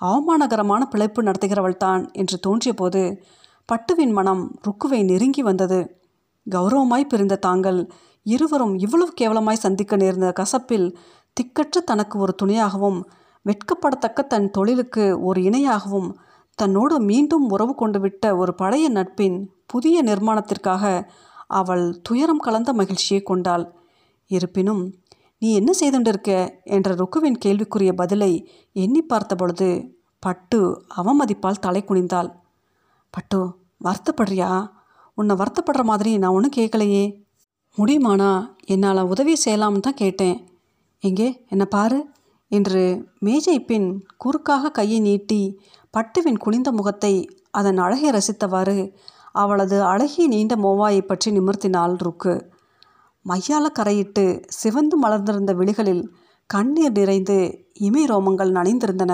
அவமானகரமான 0.00 0.82
பிழைப்பு 0.84 1.22
நடத்துகிறவள்தான் 1.22 2.02
என்று 2.12 2.36
தோன்றியபோது 2.46 3.02
பட்டுவின் 3.68 4.12
மனம் 4.12 4.42
ருக்குவை 4.66 5.04
நெருங்கி 5.04 5.42
வந்தது. 5.42 5.80
கௌரவமாய் 6.46 7.08
பிரிந்த 7.08 7.36
தாங்கள் 7.36 7.80
இருவரும் 8.26 8.74
இவ்வளவு 8.78 9.12
கேவலமாய் 9.20 9.64
சந்திக்க 9.64 9.96
நேர்ந்த 9.96 10.32
கசப்பில் 10.40 10.86
திக்கற்ற 11.36 11.78
தனக்கு 11.84 12.18
ஒரு 12.18 12.34
துணையாகவும் 12.42 12.98
வெட்கப்படத்தக்க 13.46 14.26
தன் 14.26 14.48
தொழிலுக்கு 14.50 15.04
ஒரு 15.20 15.40
இணையாகவும் 15.40 16.08
தன்னோடு 16.58 16.94
மீண்டும் 17.00 17.48
உறவு 17.48 17.74
கொண்டு 17.74 17.98
விட்ட 18.00 18.36
ஒரு 18.36 18.54
பழைய 18.54 18.88
நட்பின் 18.88 19.36
புதிய 19.66 20.02
நிர்மாணத்திற்காக 20.02 20.84
அவள் 21.50 21.84
துயரம் 22.02 22.38
கலந்த 22.38 22.72
மகிழ்ச்சியை 22.72 23.20
கொண்டாள். 23.22 23.64
இருப்பினும் 24.30 24.82
நீ 25.38 25.48
என்ன 25.54 25.70
செய்துண்டிருக்க? 25.80 26.30
என்ற 26.64 26.94
ருக்குவின் 26.94 27.38
கேள்விக்குரிய 27.38 27.92
பதிலை 27.92 28.32
எண்ணி 28.72 29.02
பார்த்த 29.02 29.34
பொழுது 29.34 29.68
பட்டு 30.22 30.60
அவமதிப்பால் 30.96 31.62
தலை 31.66 31.82
குனிந்தாள். 31.86 32.30
பட்டு 33.14 33.38
வருத்தப்படுறியா? 33.84 34.50
உன்னை 35.18 35.34
வருத்தப்படுற 35.36 35.82
மாதிரி 35.82 36.10
நான் 36.18 36.30
ஒன்றும் 36.30 36.56
கேட்கலையே 36.56 37.04
முடியுமானா 37.78 38.30
என்னால் 38.64 39.08
உதவி 39.08 39.34
செய்யலாம்னு 39.44 39.80
தான் 39.80 40.00
கேட்டேன். 40.02 40.38
எங்கே? 41.02 41.28
என்னை 41.48 41.66
பாரு 41.66 41.98
என்று 42.50 42.82
மேஜை 43.18 43.56
பின் 43.60 43.88
குறுக்காக 44.16 44.70
கையை 44.70 45.00
நீட்டி 45.00 45.40
பட்டுவின் 45.94 46.38
குனிந்த 46.38 46.72
முகத்தை 46.72 47.14
அதன் 47.50 47.78
அழகை 47.78 48.10
ரசித்தவாறு 48.10 48.78
அவளது 49.42 49.76
அழகிய 49.92 50.24
நீண்ட 50.34 50.54
மோவாயை 50.56 51.02
பற்றி 51.04 51.28
நிமிர்த்தினாள் 51.36 51.96
ருக்கு. 52.06 52.34
மையால 53.26 53.66
கரையிட்டு 53.78 54.24
சிவந்து 54.58 54.96
மலர்ந்திருந்த 54.96 55.52
விழிகளில் 55.60 56.04
கண்ணீர் 56.50 56.96
நிறைந்து 56.98 57.36
இமை 57.86 58.04
ரோமங்கள் 58.10 58.52
நனைந்திருந்தன. 58.58 59.12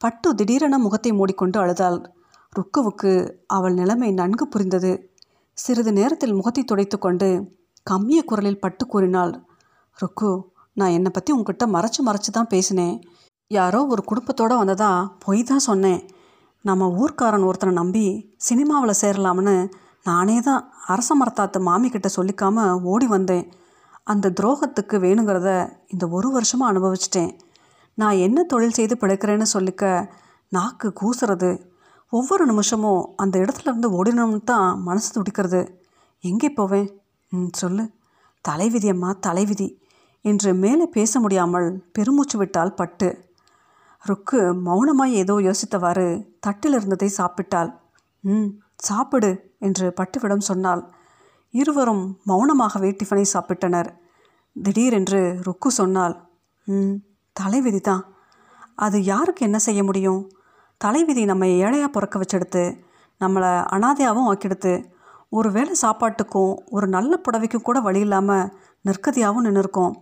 பட்டு 0.00 0.28
திடீரென 0.34 0.78
முகத்தை 0.78 1.10
மூடிக்கொண்டு 1.12 1.58
அழுதாள். 1.62 1.98
ருக்குவுக்கு 2.52 3.12
அவள் 3.46 3.76
நிலைமை 3.80 4.10
நன்கு 4.20 4.44
புரிந்தது. 4.48 4.92
சிறிது 5.58 5.92
நேரத்தில் 5.98 6.36
முகத்தை 6.38 6.62
துடைத்து 6.64 6.96
கொண்டு 6.98 7.28
கம்மிய 7.86 8.20
குரலில் 8.22 8.62
பட்டு 8.64 8.84
கூறினாள். 8.86 9.32
ருக்கு 9.98 10.30
நான் 10.76 10.94
என்னை 10.96 11.10
பற்றி 11.12 11.30
உங்ககிட்ட 11.32 11.64
மறைச்சு 11.74 12.00
மறைச்சு 12.06 12.30
தான் 12.30 12.52
பேசினேன். 12.52 12.94
யாரோ 13.50 13.80
ஒரு 13.92 14.02
குடும்பத்தோடு 14.02 14.54
வந்ததா 14.60 14.90
பொய் 15.24 15.42
தான் 15.50 15.66
சொன்னேன். 15.68 16.00
நம்ம 16.64 16.86
ஊர்க்காரன் 17.00 17.42
ஒருத்தனை 17.42 17.72
நம்பி 17.74 18.34
சினிமாவில் 18.36 19.00
சேரலாம்னு 19.00 19.54
நானே 20.04 20.40
தான் 20.40 20.72
அரச 20.86 21.14
மரத்தாத்து 21.14 21.58
மாமிக்கிட்ட 21.66 22.08
சொல்லிக்காமல் 22.16 22.80
ஓடி 22.82 23.06
வந்தேன். 23.06 23.52
அந்த 24.02 24.32
துரோகத்துக்கு 24.40 24.96
வேணுங்கிறத 24.98 25.50
இந்த 25.86 26.08
ஒரு 26.08 26.30
வருஷமாக 26.30 26.70
அனுபவிச்சிட்டேன். 26.72 27.30
நான் 27.94 28.16
என்ன 28.16 28.44
தொழில் 28.44 28.70
செய்து 28.70 28.96
பிழைக்கிறேன்னு 29.00 29.46
சொல்லிக்க 29.52 30.10
நாக்கு 30.48 30.92
கூசுறது. 31.00 31.50
ஒவ்வொரு 32.08 32.46
நிமிஷமும் 32.46 33.12
அந்த 33.16 33.38
இடத்துல 33.38 33.70
இருந்து 33.70 33.90
ஓடினோம்னு 33.98 34.42
தான் 34.44 34.82
மனசு 34.82 35.10
துடிக்கிறது. 35.12 35.62
எங்கே 36.24 36.50
போவேன்? 36.50 36.88
ம் 37.32 37.52
சொல்லு. 37.52 37.84
தலைவிதி 38.40 38.88
அம்மா 38.88 39.12
தலைவிதி. 39.20 39.68
என்று 40.20 40.54
மேலே 40.54 40.86
பேச 40.86 41.20
முடியாமல் 41.20 41.68
பெருமூச்சு 41.92 42.38
விட்டால் 42.38 42.74
பட்டு 42.74 43.08
ருக்கு 44.04 44.40
மௌனமாய் 44.66 45.14
ஏதோ 45.20 45.34
யோசித்தவாறு 45.46 46.06
தட்டில் 46.40 46.76
இருந்ததை 46.78 47.08
சாப்பிட்டாள். 47.18 47.70
ம் 48.24 48.48
சாப்பிடு 48.88 49.30
என்று 49.58 49.86
பட்டுவிடம் 49.98 50.46
சொன்னாள். 50.48 50.82
இருவரும் 51.54 52.04
மௌனமாகவே 52.28 52.90
டிஃபனை 53.00 53.24
சாப்பிட்டனர். 53.34 53.88
திடீரென்று 54.56 55.20
ருக்கு 55.46 55.70
சொன்னாள். 55.70 56.14
ம் 56.66 56.94
தலைவிதி 57.36 57.80
தான் 57.80 58.02
அது 58.74 58.98
யாருக்கு 59.04 59.42
என்ன 59.46 59.58
செய்ய 59.58 59.80
முடியும்? 59.84 60.22
தலைவிதி 60.80 61.22
நம்ம 61.24 61.46
ஏழையாக 61.64 61.90
பிறக்க 61.90 62.18
வச்செடுத்து 62.18 62.64
நம்மளை 63.20 63.52
அனாதையாகவும் 63.74 64.28
ஆக்கிடுத்து 64.30 64.72
ஒரு 65.28 65.48
வேளை 65.52 65.74
சாப்பாட்டுக்கும் 65.82 66.52
ஒரு 66.76 66.86
நல்ல 66.86 67.12
புடவைக்கும் 67.24 67.66
கூட 67.68 67.78
வழி 67.80 68.00
இல்லாமல் 68.00 68.50
நிற்கதியாகவும் 68.84 69.46
நின்றுருக்கோம் 69.46 69.94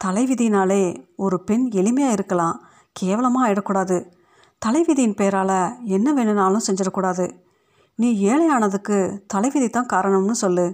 தலைவிதினாலே 0.00 0.82
ஒரு 1.16 1.36
பெண் 1.48 1.64
எளிமையாக 1.80 2.16
இருக்கலாம். 2.18 2.56
கேவலமாக 2.96 3.44
ஆயிடக்கூடாது. 3.46 3.96
தலைவிதியின் 4.58 5.18
பேரால் 5.20 5.58
என்ன 5.96 6.08
வேணும்னாலும் 6.12 6.66
செஞ்சிடக்கூடாது. 6.66 7.26
நீ 7.98 8.08
ஏழையானதுக்கு 8.32 8.96
தலைவிதி 9.26 9.68
தான் 9.68 9.92
காரணம்னு 9.92 10.36
சொல்லு. 10.44 10.66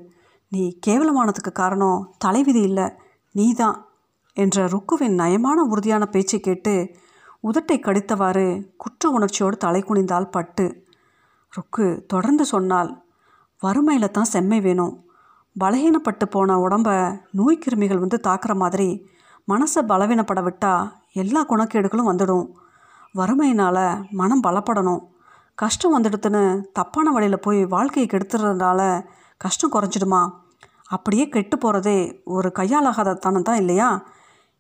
நீ 0.48 0.62
கேவலமானதுக்கு 0.86 1.52
காரணம் 1.52 2.14
தலைவிதி 2.18 2.62
இல்லை 2.62 2.86
நீ 3.34 3.46
தான் 3.52 3.76
என்ற 4.36 4.66
ருக்குவின் 4.66 5.18
நயமான 5.20 5.58
உறுதியான 5.72 6.04
பேச்சை 6.06 6.38
கேட்டு 6.40 6.74
உதட்டை 7.48 7.76
கடித்தவாறு 7.80 8.46
குற்ற 8.76 9.10
உணர்ச்சியோடு 9.10 9.56
தலை 9.56 9.80
குனிந்தால் 9.82 10.32
பட்டு. 10.36 10.66
ருக்கு 11.52 12.04
தொடர்ந்து 12.06 12.44
சொன்னால் 12.44 12.90
வறுமையில் 13.62 14.14
தான் 14.16 14.32
செம்மை 14.34 14.60
வேணும். 14.60 14.94
பலகீனப்பட்டு 15.56 16.24
போன 16.24 16.56
உடம்ப 16.58 16.88
நோய்க்கிருமிகள் 17.38 18.02
வந்து 18.04 18.18
தாக்குற 18.26 18.52
மாதிரி 18.54 18.88
மனசை 19.48 19.80
பலவீனப்பட 19.90 20.40
விட்டால் 20.42 20.88
எல்லா 21.12 21.44
குணக்கேடுகளும் 21.48 22.10
வந்துடும். 22.10 22.46
வறுமையினால் 23.14 24.04
மனம் 24.10 24.42
பலப்படணும். 24.42 25.02
கஷ்டம் 25.54 25.94
வந்துடுத்துன்னு 25.96 26.62
தப்பான 26.72 27.10
வழியில் 27.10 27.40
போய் 27.40 27.64
வாழ்க்கையை 27.64 28.08
கெடுத்துறதுனால 28.10 29.06
கஷ்டம் 29.36 29.72
குறைஞ்சிடுமா? 29.72 30.30
அப்படியே 30.84 31.28
கெட்டு 31.28 31.58
போகிறதே 31.58 32.22
ஒரு 32.24 32.52
கையாலாகாத 32.54 33.14
தனம் 33.14 33.42
தான் 33.42 33.56
இல்லையா? 33.56 34.06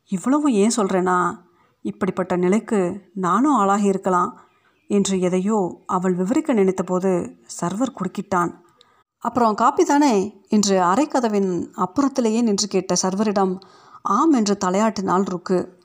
இவ்வளவும் 0.06 0.52
ஏன் 0.52 0.76
சொல்கிறேன்னா 0.76 1.38
இப்படிப்பட்ட 1.82 2.36
நிலைக்கு 2.36 3.08
நானும் 3.14 3.54
ஆளாகி 3.54 3.84
இருக்கலாம் 3.84 4.40
என்று 4.86 5.20
எதையோ 5.20 5.82
அவள் 5.86 6.14
விவரிக்க 6.14 6.54
நினைத்தபோது 6.54 7.38
சர்வர் 7.60 7.96
குறுக்கிட்டான். 7.98 8.50
அப்புறம் 9.18 9.54
காப்பி 9.54 9.84
தானே? 9.84 10.44
என்று 10.48 10.80
அரைக்கதவின் 10.80 11.72
அப்புறத்திலேயே 11.76 12.42
நின்று 12.42 12.68
கேட்ட 12.68 12.94
சர்வரிடம் 13.02 13.58
ஆம் 14.02 14.32
என்று 14.32 14.58
தலையாட்டினால் 14.64 15.24
ருக்கு. 15.24 15.77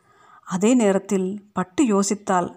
அதே 0.43 0.73
நேரத்தில் 0.73 1.49
பட்டு 1.53 1.83
யோசித்தாள் 1.83 2.49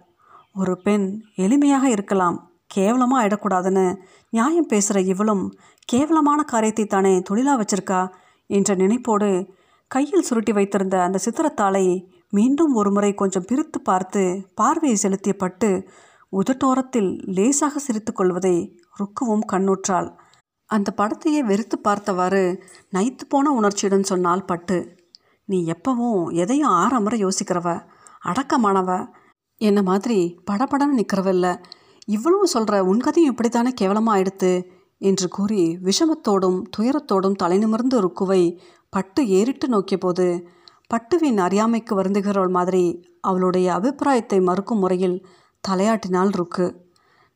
ஒரு 0.52 0.80
பெண் 0.82 1.22
எளிமையாக 1.36 1.84
இருக்கலாம் 1.84 2.54
கேவலமாக 2.66 3.28
ஆயிடக்கூடாதுன்னு 3.28 3.96
நியாயம் 4.30 4.66
பேசுகிற 4.66 5.00
இவளும் 5.00 5.54
கேவலமான 5.84 6.42
காரியத்தை 6.42 6.86
தானே 6.86 7.20
தொழிலாக 7.20 7.62
வச்சிருக்கா? 7.62 8.08
என்ற 8.46 8.74
நினைப்போடு 8.74 9.48
கையில் 9.86 10.22
சுருட்டி 10.22 10.52
வைத்திருந்த 10.52 11.02
அந்த 11.02 11.18
சித்திரத்தாளை 11.18 12.10
மீண்டும் 12.30 12.74
ஒருமுறை 12.74 13.14
கொஞ்சம் 13.14 13.44
பிரித்து 13.44 13.80
பார்த்து 13.80 14.50
பார்வையை 14.54 14.98
செலுத்திய 14.98 15.36
பட்டு 15.36 15.88
உதட்டோரத்தில் 16.32 17.20
லேசாக 17.24 17.78
சிரித்து 17.78 18.12
கொள்வதை 18.12 18.82
ருக்குவும் 18.98 19.44
கண்ணுற்றாள். 19.52 20.08
அந்த 20.66 20.94
படத்தையே 20.96 21.38
வெறுத்து 21.38 21.78
பார்த்தவாறு 21.78 22.62
நைத்து 22.94 23.24
போன 23.28 23.50
உணர்ச்சியுடன் 23.50 24.02
சொன்னால் 24.02 24.44
பட்டு 24.44 24.95
நீ 25.48 25.58
எப்பவும் 25.64 26.32
எதையும் 26.32 26.70
ஆறாமற 26.70 27.14
யோசிக்கிறவ 27.24 27.68
அடக்கமானவ. 28.24 28.90
என்ன 29.60 29.82
மாதிரி 29.82 30.18
படபடன்னு 30.50 30.98
நிற்கிறவ 31.00 31.28
இல்லை. 31.28 31.52
இவ்வளவு 32.04 32.46
சொல்கிற 32.46 32.84
உன் 32.84 32.98
கதையும் 32.98 33.34
இப்படித்தானே 33.34 33.70
கேவலமாக 33.74 34.14
ஆயிடுத்து 34.16 34.50
என்று 34.98 35.28
கூறி 35.28 35.78
விஷமத்தோடும் 35.84 36.58
துயரத்தோடும் 36.76 37.38
தலைநிமிர்ந்து 37.42 37.96
ருக்குவை 38.00 38.42
பட்டு 38.88 39.28
ஏறிட்டு 39.28 39.68
நோக்கிய 39.68 39.98
போது 39.98 40.26
பட்டுவின் 40.94 41.38
அறியாமைக்கு 41.38 42.02
வருந்துகிறவள் 42.02 42.48
மாதிரி 42.48 42.84
அவளுடைய 43.20 43.66
அபிப்பிராயத்தை 43.72 44.40
மறுக்கும் 44.40 44.78
முறையில் 44.78 45.26
தலையாட்டினாள் 45.68 46.32
ருக்கு. 46.32 46.66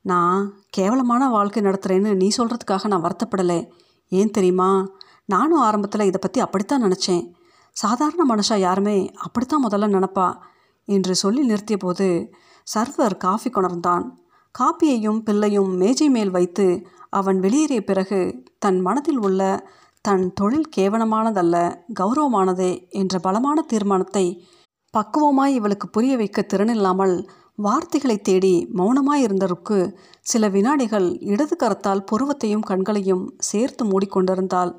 நான் 0.05 0.43
கேவலமான 0.71 1.29
வாழ்க்கை 1.29 1.63
நடத்துகிறேன்னு 1.63 2.13
நீ 2.15 2.29
சொல்கிறதுக்காக 2.37 2.87
நான் 2.87 3.03
வருத்தப்படலை. 3.03 3.59
ஏன் 4.13 4.31
தெரியுமா? 4.31 4.71
நானும் 5.25 5.59
ஆரம்பத்தில் 5.59 6.01
இதை 6.01 6.21
பற்றி 6.21 6.41
அப்படித்தான் 6.41 6.83
நினச்சேன். 6.83 7.25
சாதாரண 7.81 8.23
மனுஷா 8.31 8.57
யாருமே 8.59 8.99
அப்படித்தான் 9.17 9.65
முதல்ல 9.67 9.89
நினப்பா 9.97 10.29
என்று 10.89 11.15
சொல்லி 11.15 11.43
நிறுத்திய 11.51 11.77
போது 11.77 12.09
சர்வர் 12.67 13.17
காஃபி 13.17 13.51
கொணர்ந்தான். 13.51 14.05
காப்பியையும் 14.55 15.21
பில்லையும் 15.27 15.71
மேஜை 15.77 16.09
மேல் 16.09 16.31
வைத்து 16.31 16.67
அவன் 17.11 17.39
வெளியேறிய 17.41 17.81
பிறகு 17.85 18.19
தன் 18.59 18.81
மனதில் 18.81 19.21
உள்ள 19.27 19.41
தன் 20.05 20.25
தொழில் 20.33 20.69
கேவலமானதல்ல 20.77 21.57
கௌரவமானதே 22.01 22.73
என்ற 23.01 23.15
பலமான 23.19 23.63
தீர்மானத்தை 23.63 24.27
பக்குவமாய் 24.95 25.57
இவளுக்கு 25.59 25.87
புரிய 25.89 26.15
வைக்க 26.17 26.41
திறனில்லாமல் 26.47 27.15
வார்த்தைகளை 27.59 28.17
தேடி 28.21 28.55
மௌனமாயிருந்த 28.79 29.47
ருக்கு 29.47 29.79
சில 30.27 30.49
வினாடிகள் 30.49 31.09
இடது 31.25 31.57
கரத்தால் 31.63 32.07
புருவத்தையும் 32.11 32.69
கண்களையும் 32.71 33.25
சேர்த்து 33.51 33.85
மூடிக்கொண்டிருந்தாள். 33.85 34.73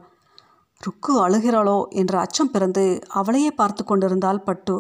ருக்கு 0.87 1.13
அழுகிறாளோ 1.25 1.77
என்ற 2.01 2.13
அச்சம் 2.23 2.51
பிறந்து 2.53 2.83
அவளையே 3.19 3.51
பார்த்து 3.59 3.81
கொண்டிருந்தாள் 3.83 4.45
பட்டு. 4.47 4.75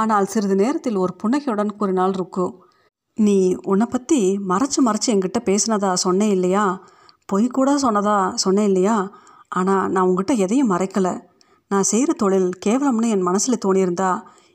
ஆனால் 0.00 0.30
சிறிது 0.32 0.56
நேரத்தில் 0.62 0.98
ஒரு 1.04 1.12
புன்னகையுடன் 1.20 1.76
கூறினாள் 1.78 2.14
ருக்கு 2.20 2.46
நீ 3.18 3.36
உன்னை 3.72 3.86
பற்றி 3.92 4.20
மறைச்சு 4.50 4.80
மறைச்சு 4.86 5.08
என்கிட்ட 5.14 5.40
பேசினதா 5.48 5.90
சொன்னேன் 6.04 6.34
இல்லையா? 6.36 6.64
பொய் 7.30 7.46
கூட 7.58 7.70
சொன்னதா 7.84 8.16
சொன்னேன் 8.44 8.68
இல்லையா? 8.70 8.96
ஆனால் 9.52 9.86
நான் 9.92 10.06
உங்ககிட்ட 10.08 10.34
எதையும் 10.44 10.72
மறைக்கலை. 10.74 11.14
நான் 11.70 11.88
செய்கிற 11.90 12.10
தொழில் 12.22 12.50
கேவலம்னு 12.64 13.12
என் 13.14 13.28
மனசில் 13.28 13.62
தோணியிருந்தா 13.64 14.10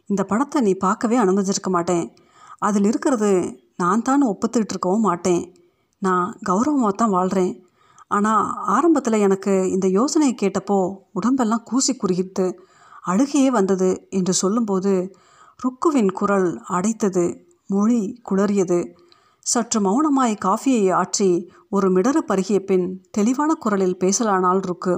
இந்த 0.10 0.22
படத்தை 0.32 0.60
நீ 0.68 0.74
பார்க்கவே 0.86 1.18
அனுமதிச்சிருக்க 1.24 1.70
மாட்டேன். 1.78 2.06
அதில் 2.60 2.88
இருக்கிறது 2.92 3.32
நான் 3.82 4.06
தான் 4.10 4.30
ஒப்புத்துக்கிட்டு 4.32 4.76
இருக்கவும் 4.76 5.08
மாட்டேன். 5.10 5.44
நான் 6.02 6.28
கௌரவமாக 6.50 6.94
தான் 6.94 7.16
வாழ்கிறேன் 7.18 7.54
ஆனால் 8.12 8.46
ஆரம்பத்தில் 8.76 9.24
எனக்கு 9.28 9.54
இந்த 9.70 9.88
யோசனையை 9.88 10.34
கேட்டப்போ 10.36 10.78
உடம்பெல்லாம் 11.12 11.64
கூசி 11.64 11.94
குறுகிட்டு 11.94 12.46
அழுகையே 13.06 13.50
வந்தது 13.50 13.90
என்று 14.10 14.34
சொல்லும்போது 14.34 14.94
ருக்குவின் 15.60 16.12
குரல் 16.12 16.50
அடைத்தது 16.68 17.26
மொழி 17.70 18.02
குளறியது. 18.30 18.80
சற்று 19.46 19.80
மௌனமாய் 19.80 20.36
காஃபியை 20.46 20.86
ஆற்றி 20.94 21.30
ஒரு 21.70 21.88
மிடறு 21.92 22.22
பருகிய 22.22 22.58
பின் 22.60 22.88
தெளிவான 23.12 23.52
குரலில் 23.54 24.00
பேசலானால் 24.00 24.62
ருக்கு. 24.62 24.96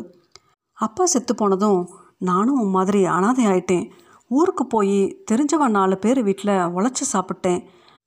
அப்பா 0.77 1.05
செத்து 1.05 1.33
போனதும் 1.35 1.81
நானும் 2.21 2.59
உன் 2.59 2.69
மாதிரி 2.69 3.01
அனாதை 3.15 3.45
ஆயிட்டேன். 3.45 3.85
ஊருக்கு 4.31 4.63
போய் 4.65 4.97
தெரிஞ்சவன் 5.31 5.75
நாலு 5.77 5.95
பேர் 5.97 6.19
வீட்டில் 6.23 6.55
உழைச்சி 6.75 7.05
சாப்பிட்டேன். 7.13 7.61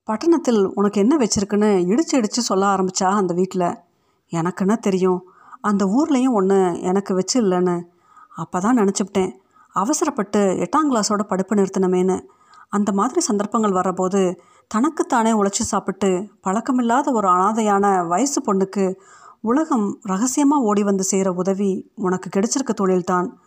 பட்டணத்தில் 0.09 0.61
உனக்கு 0.79 0.99
என்ன 1.01 1.15
வச்சிருக்குன்னு 1.17 1.71
இடிச்சு 1.93 2.15
இடிச்சு 2.21 2.43
சொல்ல 2.51 2.65
ஆரம்பித்தா 2.67 3.09
அந்த 3.21 3.33
வீட்டில் 3.35 3.69
எனக்குன்னா 4.31 4.79
தெரியும். 4.79 5.25
அந்த 5.61 5.85
ஊர்லேயும் 5.85 6.33
ஒன்று 6.33 6.81
எனக்கு 6.81 7.15
வச்சு 7.15 7.43
இல்லைன்னு. 7.43 7.83
அப்போ 8.35 8.61
தான் 8.61 8.79
நினச்சிப்பிட்டேன் 8.79 9.33
அவசரப்பட்டு 9.73 10.41
எட்டாம் 10.41 10.91
கிளாஸோட 10.91 11.23
படிப்பு 11.23 11.55
நிறுத்தினமேன்னு. 11.55 12.21
அந்த 12.69 12.93
மாதிரி 12.93 13.21
சந்தர்ப்பங்கள் 13.21 13.73
வரபோது 13.73 14.41
தனக்குத்தானே 14.69 15.33
உழைச்சி 15.33 15.65
சாப்பிட்டு 15.65 16.29
பழக்கமில்லாத 16.45 17.13
ஒரு 17.13 17.29
அனாதையான 17.29 18.07
வயசு 18.07 18.43
பொண்ணுக்கு 18.43 18.95
உலகம் 19.41 19.99
ரகசியமாக 20.03 20.63
ஓடி 20.63 20.83
வந்து 20.83 21.03
செய்கிற 21.03 21.33
உதவி 21.33 21.91
உனக்கு 21.95 22.41
கிடைச்சிருக்க 22.41 22.75
தொழில்தான். 22.75 23.39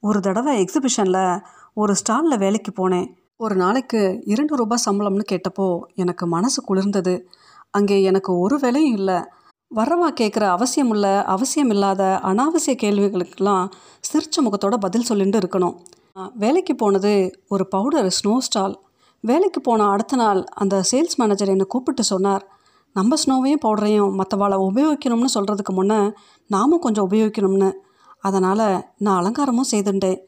ஒரு 0.00 0.20
தடவை 0.20 0.64
எக்ஸிபிஷனில் 0.64 1.42
ஒரு 1.74 1.94
ஸ்டாலில் 1.94 2.38
வேலைக்கு 2.38 2.72
போனேன். 2.72 3.08
ஒரு 3.36 3.54
நாளைக்கு 3.54 4.22
இரண்டு 4.24 4.56
ரூபாய் 4.56 4.82
சம்பளம்னு 4.90 5.24
கேட்டப்போ 5.32 5.80
எனக்கு 5.94 6.26
மனசு 6.26 6.62
குளிர்ந்தது. 6.62 7.24
அங்கே 7.70 8.02
எனக்கு 8.02 8.38
ஒரு 8.38 8.58
வேலையும் 8.58 8.92
இல்லை. 8.92 9.28
வரவா 9.70 10.06
கேட்குற 10.20 10.44
அவசியம் 10.48 10.90
இல்லை 10.90 11.10
அவசியம் 11.32 11.70
இல்லாத 11.70 12.02
அனாவசிய 12.22 12.74
கேள்விகளுக்கெல்லாம் 12.82 13.64
சிரிச்ச 14.08 14.36
முகத்தோட 14.44 14.76
பதில் 14.76 15.02
சொல்லிட்டு 15.02 15.38
இருக்கணும். 15.38 15.74
வேலைக்கு 16.34 16.74
போனது 16.74 17.12
ஒரு 17.48 17.64
பவுடர் 17.68 18.08
ஸ்னோ 18.18 18.32
ஸ்டால் 18.38 18.74
வேலைக்கு 19.24 19.60
போன 19.60 19.88
அடுத்த 19.88 20.16
நாள் 20.16 20.40
அந்த 20.54 20.74
சேல்ஸ் 20.90 21.16
மேனேஜர் 21.16 21.48
என்னை 21.48 21.66
கூப்பிட்டு 21.68 22.02
சொன்னார் 22.02 22.44
நம்ம 22.96 23.16
ஸ்னோவையும் 23.22 23.62
பவுடரையும் 23.66 24.14
மற்றவாளை 24.14 24.58
உபயோகிக்கணும்னு 24.68 25.34
சொல்கிறதுக்கு 25.34 25.74
முன்னே 25.74 26.00
நாமும் 26.50 26.84
கொஞ்சம் 26.86 27.06
உபயோகிக்கணும்னு. 27.10 27.70
அதனால் 28.20 28.66
நான் 28.98 29.18
அலங்காரமும் 29.20 29.70
செய்துட்டேன் 29.70 30.18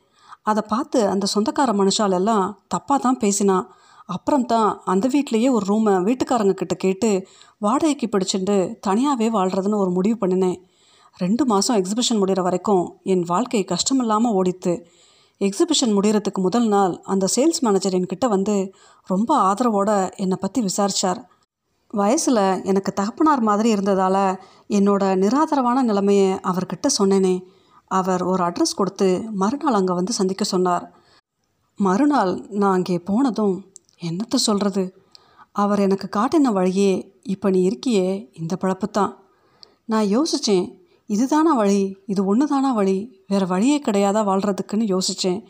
அதை 0.42 0.62
பார்த்து 0.68 0.98
அந்த 1.09 1.26
சொந்தக்கார 1.35 1.70
மனுஷால் 1.81 2.16
எல்லாம் 2.20 2.44
தப்பாக 2.74 2.98
தான் 2.98 3.18
பேசினான் 3.18 3.66
அப்புறம் 4.14 4.46
தான் 4.53 4.70
அந்த 4.92 5.07
வீட்லேயே 5.14 5.49
ஒரு 5.57 5.64
ரூமை 5.70 5.92
வீட்டுக்காரங்க 6.07 6.55
கிட்ட 6.61 6.75
கேட்டு 6.85 7.09
வாடகைக்கு 7.64 8.07
பிடிச்சிட்டு 8.12 8.57
தனியாகவே 8.87 9.29
வாழ்கிறதுன்னு 9.37 9.83
ஒரு 9.85 9.90
முடிவு 9.99 10.16
பண்ணினேன். 10.23 10.59
ரெண்டு 11.16 11.42
மாதம் 11.53 11.79
எக்ஸிபிஷன் 11.81 12.20
முடிகிற 12.23 12.42
வரைக்கும் 12.46 12.85
என் 13.12 13.25
வாழ்க்கை 13.33 13.62
கஷ்டமில்லாமல் 13.73 14.35
ஓடித்து. 14.38 14.73
எக்ஸிபிஷன் 15.40 15.94
முடிகிறதுக்கு 15.96 16.40
முதல் 16.46 16.68
நாள் 16.68 16.94
அந்த 17.12 17.27
சேல்ஸ் 17.35 17.62
மேனேஜர் 17.66 17.96
என்கிட்ட 17.99 18.27
வந்து 18.29 18.55
ரொம்ப 19.09 19.31
ஆதரவோடு 19.51 19.96
என்னை 20.25 20.37
பற்றி 20.40 20.61
விசாரித்தார் 20.68 21.20
வயசில் 21.94 22.42
எனக்கு 22.70 22.90
தகப்பனார் 22.99 23.42
மாதிரி 23.49 23.68
இருந்ததால் 23.70 24.23
என்னோட 24.79 25.03
நிராதரவான 25.23 25.79
நிலைமையை 25.83 26.29
அவர்கிட்ட 26.51 26.88
சொன்னேனே. 26.99 27.35
அவர் 27.90 28.23
ஒரு 28.33 28.42
அட்ரஸ் 28.49 28.79
கொடுத்து 28.81 29.09
மறுநாள் 29.42 29.79
அங்கே 29.79 29.94
வந்து 30.01 30.12
சந்திக்க 30.18 30.44
சொன்னார். 30.44 30.85
மறுநாள் 31.79 32.33
நான் 32.61 32.77
அங்கே 32.79 32.99
போனதும் 33.09 33.57
என்னத்தை 34.02 34.34
சொல்கிறது 34.34 34.82
அவர் 35.52 35.80
எனக்கு 35.80 36.08
காட்டின 36.16 36.52
வழியே 36.52 36.92
இப்போ 37.22 37.50
நீ 37.50 37.68
இருக்கியே 37.68 38.28
இந்த 38.32 38.56
பழப்புத்தான். 38.60 39.12
நான் 39.84 40.06
யோசித்தேன் 40.16 40.66
இதுதானா 41.06 41.54
வழி? 41.54 41.96
இது 42.06 42.24
ஒன்று 42.24 42.46
தானா 42.46 42.72
வழி? 42.72 43.22
வேறு 43.26 43.46
வழியே 43.46 43.78
கிடையாதா 43.78 44.20
வாழ்கிறதுக்குன்னு 44.24 44.86
யோசித்தேன் 44.94 45.40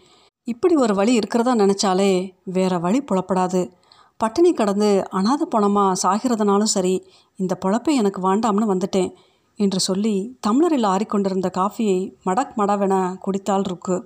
இப்படி 0.45 0.75
ஒரு 0.75 0.95
வழி 0.95 1.13
இருக்கிறதா 1.15 1.55
நினச்சாலே 1.55 2.33
வேறு 2.45 2.81
வழி 2.81 3.01
புலப்படாது. 3.01 3.71
பட்டினி 4.17 4.53
கடந்து 4.53 4.89
அனாத 5.11 5.43
பணமாக 5.55 5.99
சாகிறதுனாலும் 6.03 6.73
சரி 6.77 6.95
இந்த 7.37 7.59
பொழப்பை 7.65 7.93
எனக்கு 7.95 8.21
வேண்டாம்னு 8.29 8.67
வந்துட்டேன் 8.73 9.11
என்று 9.59 9.81
சொல்லி 9.81 10.15
தமிழரில் 10.41 10.87
ஆறிக்கொண்டிருந்த 10.87 11.51
காஃபியை 11.59 12.01
மடக் 12.27 12.57
மடவென 12.57 12.95
குடித்தால் 13.19 13.67
இருக்கு 13.67 13.97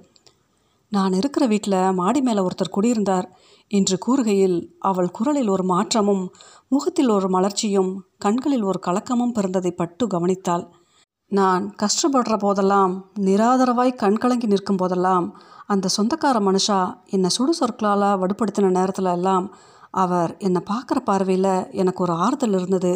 நான் 0.94 1.12
இருக்கிற 1.12 1.44
வீட்டில் 1.46 1.76
மாடி 1.92 2.20
மேலே 2.20 2.40
ஒருத்தர் 2.40 2.74
குடியிருந்தார் 2.76 3.26
என்று 3.70 3.96
கூறுகையில் 4.06 4.56
அவள் 4.80 5.10
குரலில் 5.10 5.48
ஒரு 5.48 5.64
மாற்றமும் 5.64 6.24
முகத்தில் 6.68 7.10
ஒரு 7.10 7.28
மலர்ச்சியும் 7.28 7.90
கண்களில் 8.18 8.62
ஒரு 8.62 8.78
கலக்கமும் 8.86 9.34
பிறந்ததை 9.36 9.70
பட்டு 9.70 10.06
கவனித்தாள். 10.06 10.64
நான் 11.32 11.64
கஷ்டப்படுற 11.82 12.34
போதெல்லாம் 12.38 12.92
நிராதரவாய் 13.20 13.92
கண்கலங்கி 13.94 14.46
நிற்கும் 14.46 14.76
போதெல்லாம் 14.76 15.26
அந்த 15.66 15.90
சொந்தக்கார 15.96 16.38
மனுஷா 16.40 16.80
என்னை 17.06 17.30
சுடு 17.30 17.54
சொற்களால் 17.54 18.06
வடுப்படுத்தின 18.22 18.70
நேரத்தில் 18.70 19.10
எல்லாம் 19.14 19.46
அவர் 19.94 20.32
என்னை 20.38 20.60
பார்க்குற 20.70 20.98
பார்வையில் 21.04 21.52
எனக்கு 21.72 22.02
ஒரு 22.02 22.14
ஆறுதல் 22.24 22.56
இருந்தது. 22.58 22.92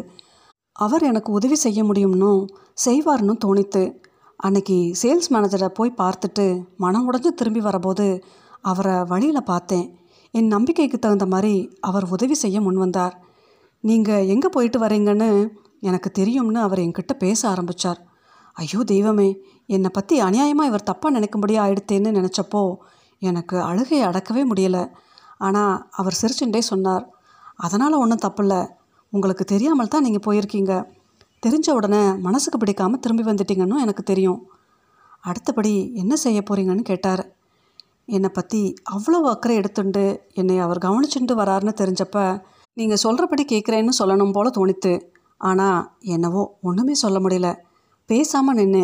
அவர் 0.76 1.02
எனக்கு 1.02 1.30
உதவி 1.32 1.56
செய்ய 1.56 1.80
முடியும்னும் 1.84 2.42
செய்வார்னு 2.84 3.34
தோணித்து 3.44 3.82
அன்னைக்கு 4.46 4.76
சேல்ஸ் 5.00 5.30
மேனேஜரை 5.34 5.68
போய் 5.78 5.98
பார்த்துட்டு 6.00 6.44
மனம் 6.82 7.06
உடஞ்சு 7.08 7.30
திரும்பி 7.38 7.60
வரபோது 7.60 8.06
அவரை 8.70 8.96
வழியில் 9.12 9.48
பார்த்தேன். 9.50 9.86
என் 10.34 10.52
நம்பிக்கைக்கு 10.54 10.98
தகுந்த 10.98 11.26
மாதிரி 11.32 11.54
அவர் 11.88 12.06
உதவி 12.14 12.36
செய்ய 12.42 12.60
முன் 12.60 12.78
வந்தார். 12.82 13.14
நீங்கள் 13.84 14.28
எங்கே 14.34 14.48
போயிட்டு 14.56 14.78
வரீங்கன்னு 14.84 15.30
எனக்கு 15.88 16.08
தெரியும்னு 16.18 16.60
அவர் 16.66 16.82
என்கிட்ட 16.84 17.14
பேச 17.24 17.40
ஆரம்பித்தார் 17.52 18.00
ஐயோ 18.56 18.80
தெய்வமே 18.92 19.28
என்னை 19.76 19.90
பற்றி 19.96 20.14
அநியாயமாக 20.26 20.70
இவர் 20.70 20.88
தப்பாக 20.90 21.14
நினைக்கும்படியாக 21.16 21.64
ஆயிடுத்தேன்னு 21.64 22.10
நினச்சப்போ 22.18 22.62
எனக்கு 23.22 23.56
அழுகையை 23.68 24.04
அடக்கவே 24.08 24.42
முடியலை. 24.50 24.84
ஆனால் 25.46 25.74
அவர் 26.00 26.18
சிரிச்சுட்டே 26.20 26.62
சொன்னார். 26.70 27.04
அதனால் 27.66 28.00
ஒன்றும் 28.02 28.24
தப்பில்லை. 28.26 28.60
உங்களுக்கு 29.12 29.44
தெரியாமல் 29.52 29.92
தான் 29.92 30.04
நீங்கள் 30.06 30.24
போயிருக்கீங்க. 30.26 30.72
தெரிஞ்ச 31.42 31.68
உடனே 31.78 32.02
மனசுக்கு 32.26 32.58
பிடிக்காமல் 32.58 33.02
திரும்பி 33.04 33.24
வந்துட்டீங்கன்னு 33.28 33.82
எனக்கு 33.84 34.02
தெரியும். 34.02 34.40
அடுத்தபடி 35.24 35.72
என்ன 36.02 36.14
செய்ய 36.22 36.38
போகிறீங்கன்னு 36.42 36.84
கேட்டார். 36.90 37.22
என்னை 38.16 38.30
பற்றி 38.30 38.60
அவ்வளோ 38.94 39.18
அக்கறை 39.32 39.54
எடுத்துண்டு 39.60 40.04
என்னை 40.40 40.56
அவர் 40.64 40.84
கவனிச்சுட்டு 40.86 41.34
வராருன்னு 41.40 41.74
தெரிஞ்சப்ப 41.80 42.18
நீங்கள் 42.76 43.02
சொல்கிறபடி 43.04 43.44
கேட்குறேன்னு 43.52 43.98
சொல்லணும் 44.00 44.34
போல் 44.36 44.56
தோணித்து. 44.58 44.92
ஆனால் 45.40 45.80
என்னவோ 46.14 46.42
ஒன்றுமே 46.68 46.94
சொல்ல 47.04 47.18
முடியல. 47.24 47.48
பேசாமல் 48.10 48.58
நின்று 48.60 48.82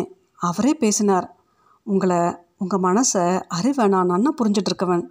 அவரே 0.49 0.73
பேசினார். 0.83 1.27
உங்களை 1.87 2.19
உங்கள் 2.63 2.83
மனசை 2.87 3.23
அறிவை 3.57 3.85
நான் 3.93 4.11
நன்னா 4.13 4.31
புரிஞ்சிட்ருக்கவன் 4.39 5.05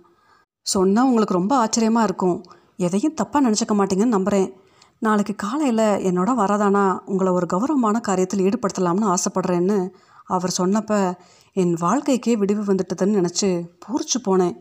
சொன்னால் 0.66 1.08
உங்களுக்கு 1.08 1.38
ரொம்ப 1.40 1.54
ஆச்சரியமாக 1.62 2.08
இருக்கும். 2.08 2.38
எதையும் 2.86 3.16
தப்பாக 3.20 3.44
நினச்சிக்க 3.46 3.74
மாட்டீங்கன்னு 3.78 4.16
நம்புகிறேன் 4.16 4.48
நாளைக்கு 5.06 5.34
காலையில் 5.34 5.86
என்னோட 6.08 6.30
வரதானா 6.40 6.84
உங்களை 7.04 7.30
ஒரு 7.32 7.46
கௌரவமான 7.46 7.96
காரியத்தில் 8.08 8.44
ஈடுபடுத்தலாம்னு 8.46 9.06
ஆசைப்பட்றேன்னு 9.14 9.78
அவர் 10.28 10.52
சொன்னப்ப 10.58 10.92
என் 11.56 11.74
வாழ்க்கைக்கே 11.80 12.34
விடிவு 12.42 12.62
வந்துட்டதுன்னு 12.70 13.18
நினச்சி 13.20 13.48
பூரிச்சு 13.84 14.18
போனேன் 14.26 14.54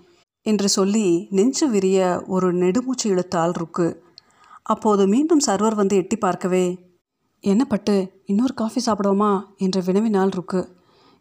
என்று 0.46 0.68
சொல்லி 0.70 1.06
நெஞ்சு 1.30 1.66
விரிய 1.70 2.00
ஒரு 2.28 2.48
நெடுமூச்சு 2.54 3.06
இழுத்தால் 3.10 3.56
ருக்கு. 3.62 3.88
அப்போது 4.64 5.04
மீண்டும் 5.08 5.46
சர்வர் 5.46 5.80
வந்து 5.82 5.96
எட்டி 5.96 6.18
பார்க்கவே 6.18 6.66
என்ன 7.44 7.64
பட்டு 7.66 7.96
இன்னொரு 8.26 8.54
காஃபி 8.54 8.82
சாப்பிடுவோமா? 8.86 9.32
என்று 9.58 9.80
வினவினால் 9.82 10.36
ருக்கு. 10.36 10.62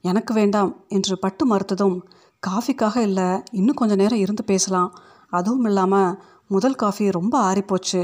எனக்கு 0.05 0.33
வேண்டாம் 0.35 0.73
என்று 0.89 1.15
பட்டு 1.19 1.45
மறுத்ததும் 1.53 1.97
காஃபிக்காக 2.43 2.97
இல்லை 3.03 3.29
இன்னும் 3.51 3.75
கொஞ்ச 3.75 3.95
நேரம் 3.95 4.23
இருந்து 4.25 4.45
பேசலாம். 4.45 4.91
அதுவும் 5.33 5.65
இல்லாமல் 5.65 6.11
முதல் 6.47 6.75
காஃபி 6.75 7.05
ரொம்ப 7.11 7.35
ஆறிப்போச்சு. 7.49 8.03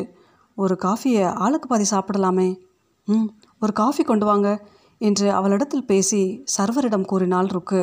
ஒரு 0.59 0.75
காஃபியை 0.85 1.25
ஆளுக்கு 1.45 1.67
பாதி 1.69 1.87
சாப்பிடலாமே. 1.91 2.49
ம் 3.09 3.29
ஒரு 3.63 3.73
காஃபி 3.73 4.03
கொண்டு 4.03 4.27
வாங்க 4.27 4.49
என்று 5.01 5.27
அவளிடத்தில் 5.31 5.89
பேசி 5.91 6.21
சர்வரிடம் 6.57 7.09
கூறினாள் 7.11 7.51
ருக்கு. 7.57 7.81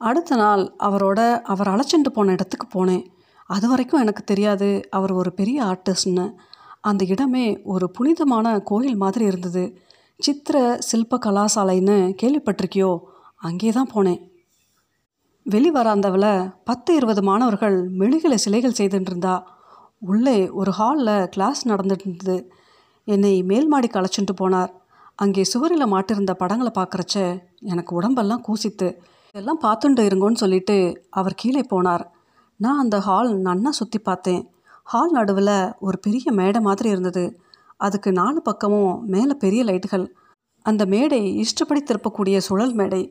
அடுத்த 0.00 0.36
நாள் 0.36 0.62
அவரோட 0.78 1.20
அவர் 1.42 1.70
அழைச்சிட்டு 1.72 2.10
போன 2.12 2.32
இடத்துக்கு 2.32 2.66
போனேன். 2.74 3.04
அது 3.50 3.66
வரைக்கும் 3.68 4.00
எனக்கு 4.00 4.22
தெரியாது 4.24 4.68
அவர் 4.90 5.12
ஒரு 5.12 5.30
பெரிய 5.32 5.58
ஆர்டிஸ்ட்னு. 5.64 6.26
அந்த 6.80 7.02
இடமே 7.04 7.46
ஒரு 7.64 7.86
புனிதமான 7.90 8.46
கோயில் 8.60 8.96
மாதிரி 8.96 9.24
இருந்தது. 9.24 9.64
சித்திர 10.20 10.56
சில்ப 10.88 11.18
கலாசாலைன்னு 11.26 11.96
கேள்விப்பட்டிருக்கியோ 12.22 12.92
அங்கே 13.40 13.70
தான் 13.70 13.92
போனேன். 13.94 14.20
வெளி 15.46 15.70
வராந்தவில் 15.70 16.32
பத்து 16.64 16.90
இருபது 16.94 17.22
மாணவர்கள் 17.22 17.76
மெழுகில 18.00 18.34
சிலைகள் 18.44 18.78
செய்துட்டு 18.78 19.10
இருந்தா 19.12 19.34
உள்ளே 20.10 20.38
ஒரு 20.60 20.70
ஹாலில் 20.70 21.28
கிளாஸ் 21.28 21.60
நடந்துட்டு 21.68 22.06
இருந்தது 22.06 22.36
என்னை 23.08 23.34
மேல் 23.50 23.68
மாடிக்கு 23.72 23.98
அழைச்சிட்டு 24.00 24.34
போனார். 24.42 24.72
அங்கே 25.14 25.42
சுவரில் 25.44 25.92
மாட்டிருந்த 25.92 26.32
படங்களை 26.32 26.70
பார்க்குறச்ச 26.78 27.16
எனக்கு 27.72 27.92
உடம்பெல்லாம் 27.98 28.40
கூசித்து 28.40 28.88
எல்லாம் 29.34 29.60
பார்த்துட்டு 29.64 30.02
இருங்கோன்னு 30.08 30.42
சொல்லிட்டு 30.42 30.76
அவர் 31.10 31.34
கீழே 31.34 31.62
போனார். 31.72 32.04
நான் 32.60 32.78
அந்த 32.78 32.96
ஹால் 33.00 33.30
நன்னா 33.46 33.70
சுற்றி 33.78 33.98
பார்த்தேன். 33.98 34.42
ஹால் 34.82 35.12
நடுவில் 35.12 35.56
ஒரு 35.78 35.96
பெரிய 35.98 36.32
மேடை 36.32 36.60
மாதிரி 36.60 36.88
இருந்தது. 36.88 37.24
அதுக்கு 37.76 38.10
நாலு 38.12 38.40
பக்கமும் 38.42 38.92
மேலே 39.06 39.34
பெரிய 39.44 39.60
லைட்டுகள். 39.64 40.06
அந்த 40.66 40.82
மேடை 40.86 41.20
இஷ்டப்படி 41.44 41.80
திருப்பக்கூடிய 41.82 42.36
சுழல் 42.48 42.74
மேடை. 42.74 43.02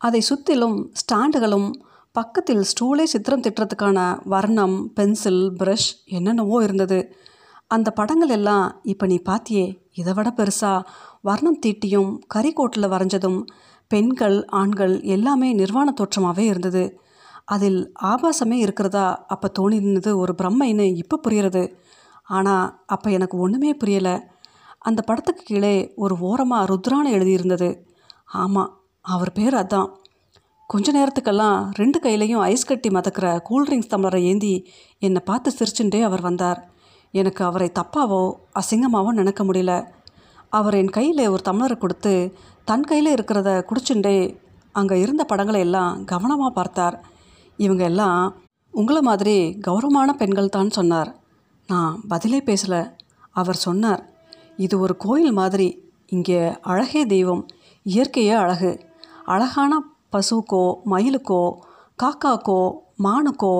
அதை 0.00 0.20
சுற்றிலும் 0.20 0.78
ஸ்டாண்டுகளும் 1.00 1.68
பக்கத்தில் 2.14 2.64
ஸ்டூலே 2.70 3.04
சித்திரம் 3.12 3.42
திட்டுறதுக்கான 3.44 3.98
வர்ணம் 4.24 4.74
பென்சில் 4.94 5.40
ப்ரஷ் 5.60 5.88
என்னென்னவோ 6.16 6.56
இருந்தது. 6.62 6.98
அந்த 7.66 7.90
படங்கள் 7.90 8.28
எல்லாம் 8.28 8.66
இப்போ 8.82 9.06
நீ 9.06 9.16
பாத்தியே 9.28 9.64
இதை 9.92 10.12
விட 10.12 10.28
பெருசாக 10.36 10.86
வர்ணம் 11.20 11.58
தீட்டியும் 11.64 12.12
கரிக்கோட்டில் 12.34 12.90
வரைஞ்சதும் 12.92 13.40
பெண்கள் 13.90 14.36
ஆண்கள் 14.60 14.94
எல்லாமே 15.14 15.48
நிர்வாண 15.52 15.88
தோற்றமாகவே 16.00 16.44
இருந்தது. 16.52 16.84
அதில் 17.44 17.80
ஆபாசமே 18.02 18.58
இருக்கிறதா 18.66 19.06
அப்போ 19.26 19.50
தோணினது 19.58 20.12
ஒரு 20.16 20.34
பிரம்மைன்னு 20.42 20.86
இப்போ 21.02 21.18
புரியுறது 21.26 21.64
ஆனால் 22.28 22.66
அப்போ 22.86 23.10
எனக்கு 23.10 23.38
ஒன்றுமே 23.38 23.72
புரியலை. 23.82 24.16
அந்த 24.78 25.00
படத்துக்கு 25.02 25.44
கீழே 25.44 25.74
ஒரு 25.96 26.14
ஓரமாக 26.30 26.68
ருத்ரான்னு 26.72 27.16
எழுதியிருந்தது. 27.18 27.70
ஆமாம் 28.42 28.72
அவர் 29.04 29.32
பேர் 29.32 29.54
அதான். 29.54 29.90
கொஞ்ச 30.70 30.92
நேரத்துக்கெல்லாம் 30.92 31.58
ரெண்டு 31.80 31.98
கையிலையும் 32.04 32.42
ஐஸ் 32.50 32.68
கட்டி 32.68 32.88
மதக்கிற 32.88 33.26
கூல்ட்ரிங்க்ஸ் 33.48 33.90
தம்ளரை 33.92 34.20
ஏந்தி 34.30 34.54
என்னை 34.98 35.20
பார்த்து 35.24 35.48
சிரிச்சுட்டே 35.58 36.00
அவர் 36.02 36.20
வந்தார். 36.20 36.60
எனக்கு 37.10 37.44
அவரை 37.44 37.68
தப்பாவோ 37.78 38.22
அசிங்கமாவோ 38.60 39.10
நினைக்க 39.12 39.42
முடியல. 39.44 39.72
அவர் 40.48 40.74
என் 40.74 40.94
கையில் 40.96 41.30
ஒரு 41.34 41.42
தம்ளரை 41.48 41.76
கொடுத்து 41.78 42.14
தன் 42.64 42.86
கையில் 42.90 43.14
இருக்கிறத 43.14 43.50
குடிச்சுண்டே 43.68 44.16
அங்கே 44.72 44.96
இருந்த 45.00 45.22
படங்களை 45.24 45.60
எல்லாம் 45.60 46.04
கவனமாக 46.04 46.52
பார்த்தார். 46.58 46.96
இவங்க 47.56 47.84
எல்லாம் 47.84 48.22
உங்களை 48.74 49.00
மாதிரி 49.10 49.36
கௌரவமான 49.66 50.12
பெண்கள் 50.20 50.54
தான் 50.56 50.76
சொன்னார். 50.78 51.10
நான் 51.68 51.94
பதிலே 52.08 52.40
பேசலை. 52.50 52.82
அவர் 53.40 53.64
சொன்னார் 53.66 54.02
இது 54.56 54.74
ஒரு 54.78 54.94
கோயில் 54.96 55.34
மாதிரி. 55.40 55.68
இங்கே 56.06 56.40
அழகே 56.70 57.02
தெய்வம். 57.06 57.44
இயற்கையே 57.86 58.34
அழகு. 58.44 58.72
அழகான 59.34 59.72
பசுக்கோ 60.14 60.64
மயிலுக்கோ 60.92 61.42
காக்காக்கோ 62.02 62.60
மானுக்கோ 63.04 63.54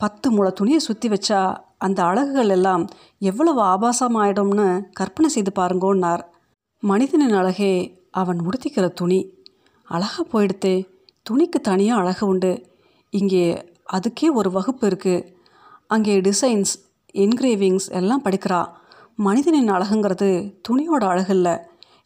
பத்து 0.00 0.26
முளை 0.34 0.50
துணியை 0.58 0.80
சுற்றி 0.86 1.08
வச்சா 1.12 1.40
அந்த 1.84 1.98
அழகுகள் 2.10 2.52
எல்லாம் 2.56 2.82
எவ்வளவு 3.30 3.60
ஆபாசமாயிடும்னு 3.72 4.66
கற்பனை 4.98 5.28
செய்து 5.34 5.52
பாருங்கோன்னார். 5.58 6.22
மனிதனின் 6.82 7.36
அழகே 7.40 7.74
அவன் 8.20 8.38
உடுத்திக்கிற 8.46 8.86
துணி. 9.00 9.20
அழகாக 9.88 10.24
போயிடுத்தே 10.32 10.74
துணிக்கு 11.26 11.58
தனியாக 11.68 12.00
அழகு 12.02 12.24
உண்டு. 12.32 12.52
இங்கே 13.12 13.44
அதுக்கே 13.96 14.28
ஒரு 14.40 14.50
வகுப்பு 14.56 14.84
இருக்குது 14.90 15.26
அங்கே 15.94 16.14
டிசைன்ஸ் 16.28 16.72
என்கிரேவிங்ஸ் 17.14 17.88
எல்லாம் 18.00 18.24
படிக்கிறா. 18.26 18.60
மனிதனின் 19.26 19.72
அழகுங்கிறது 19.76 20.30
துணியோட 20.68 21.02
அழகு 21.12 21.32
இல்லை. 21.38 21.54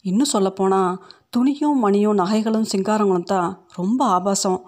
இன்னும் 0.05 0.33
சொல்லப்போனால் 0.33 0.91
துணியும் 1.37 1.73
மணியும் 1.73 2.17
நகைகளும் 2.17 2.65
சிங்காரங்களும் 2.77 3.23
தான் 3.23 3.65
ரொம்ப 3.75 4.05
ஆபாசம். 4.05 4.61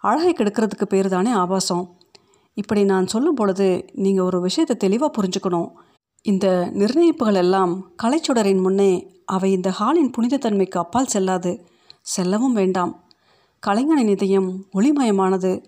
அழகை 0.00 0.32
கெடுக்கிறதுக்கு 0.32 0.84
பேர் 0.88 1.08
தானே 1.08 1.30
ஆபாசம். 1.30 1.96
இப்படி 2.54 2.84
நான் 2.84 3.06
சொல்லும் 3.06 3.34
பொழுது 3.34 3.86
நீங்கள் 3.92 4.24
ஒரு 4.24 4.40
விஷயத்தை 4.40 4.76
தெளிவாக 4.76 5.22
புரிஞ்சுக்கணும். 5.22 5.70
இந்த 6.22 6.70
நிர்ணயிப்புகள் 6.74 7.34
எல்லாம் 7.34 7.90
கலைச்சுடரின் 8.02 8.62
முன்னே 8.62 9.20
அவை 9.24 9.52
இந்த 9.52 9.70
ஹாலின் 9.70 10.10
புனிதத்தன்மைக்கு 10.18 10.78
அப்பால் 10.78 11.06
செல்லாது. 11.06 11.66
செல்லவும் 12.02 12.52
வேண்டாம். 12.52 13.04
கலைஞனின் 13.58 14.08
இதயம் 14.08 14.64
ஒளிமயமானது. 14.74 15.64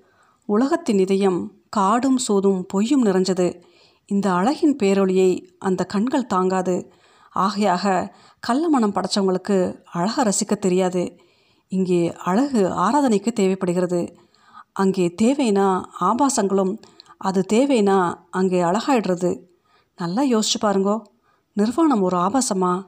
உலகத்தின் 0.47 0.99
இதயம் 0.99 1.53
காடும் 1.69 2.19
சூதும் 2.19 2.67
பொய்யும் 2.67 3.05
நிறைஞ்சது. 3.05 3.63
இந்த 4.07 4.33
அழகின் 4.33 4.77
பேரொளியை 4.77 5.31
அந்த 5.59 5.85
கண்கள் 5.85 6.27
தாங்காது. 6.27 6.93
ஆகையாக 7.31 8.15
கள்ள 8.47 8.69
மனம் 8.69 8.93
படைச்சவங்களுக்கு 8.93 9.85
அழகை 9.93 10.25
ரசிக்க 10.25 10.59
தெரியாது. 10.59 11.17
இங்கே 11.69 12.15
அழகு 12.25 12.67
ஆராதனைக்கு 12.69 13.33
தேவைப்படுகிறது. 13.33 14.17
அங்கே 14.73 15.15
தேவைனா 15.23 15.85
ஆபாசங்களும் 16.01 16.79
அது 17.17 17.45
தேவைனா 17.53 18.15
அங்கே 18.31 18.63
அழகாயிடுறது. 18.63 19.43
நல்லா 19.97 20.23
யோசிச்சு 20.23 20.59
பாருங்கோ. 20.61 21.03
நிர்வாணம் 21.53 22.01
ஒரு 22.01 22.17
ஆபாசமா? 22.17 22.85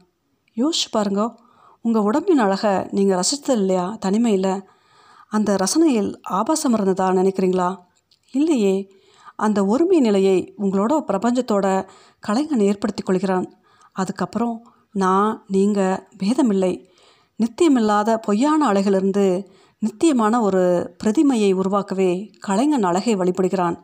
யோசிச்சு 0.57 0.89
பாருங்கோ. 0.97 1.35
உங்கள் 1.81 2.03
உடம்பின் 2.03 2.39
அழகை 2.39 2.87
நீங்கள் 2.91 3.19
ரசித்தது 3.19 3.51
இல்லையா? 3.51 3.97
தனிமையில் 4.01 4.65
அந்த 5.29 5.57
ரசனையில் 5.57 6.21
ஆபாசம் 6.23 6.75
இருந்ததா 6.75 7.09
நினைக்கிறீங்களா? 7.11 7.77
இல்லையே. 8.31 8.93
அந்த 9.37 9.65
ஒருமை 9.65 10.01
நிலையை 10.01 10.55
உங்களோட 10.59 10.93
பிரபஞ்சத்தோட 11.07 11.89
கலைஞன் 12.21 12.61
ஏற்படுத்தி 12.61 13.03
கொள்கிறான். 13.03 13.53
அதுக்கப்புறம் 13.93 14.76
நான் 14.97 15.45
நீங்கள் 15.47 16.09
பேதமில்லை. 16.19 16.73
நித்தியமில்லாத 17.41 18.17
பொய்யான 18.17 18.61
அழகிலிருந்து 18.73 19.47
நித்தியமான 19.79 20.41
ஒரு 20.41 20.63
பிரதிமையை 21.05 21.53
உருவாக்கவே 21.53 22.31
கலைஞன் 22.39 22.83
அழகை 22.83 23.15
வழிபடுகிறான். 23.17 23.77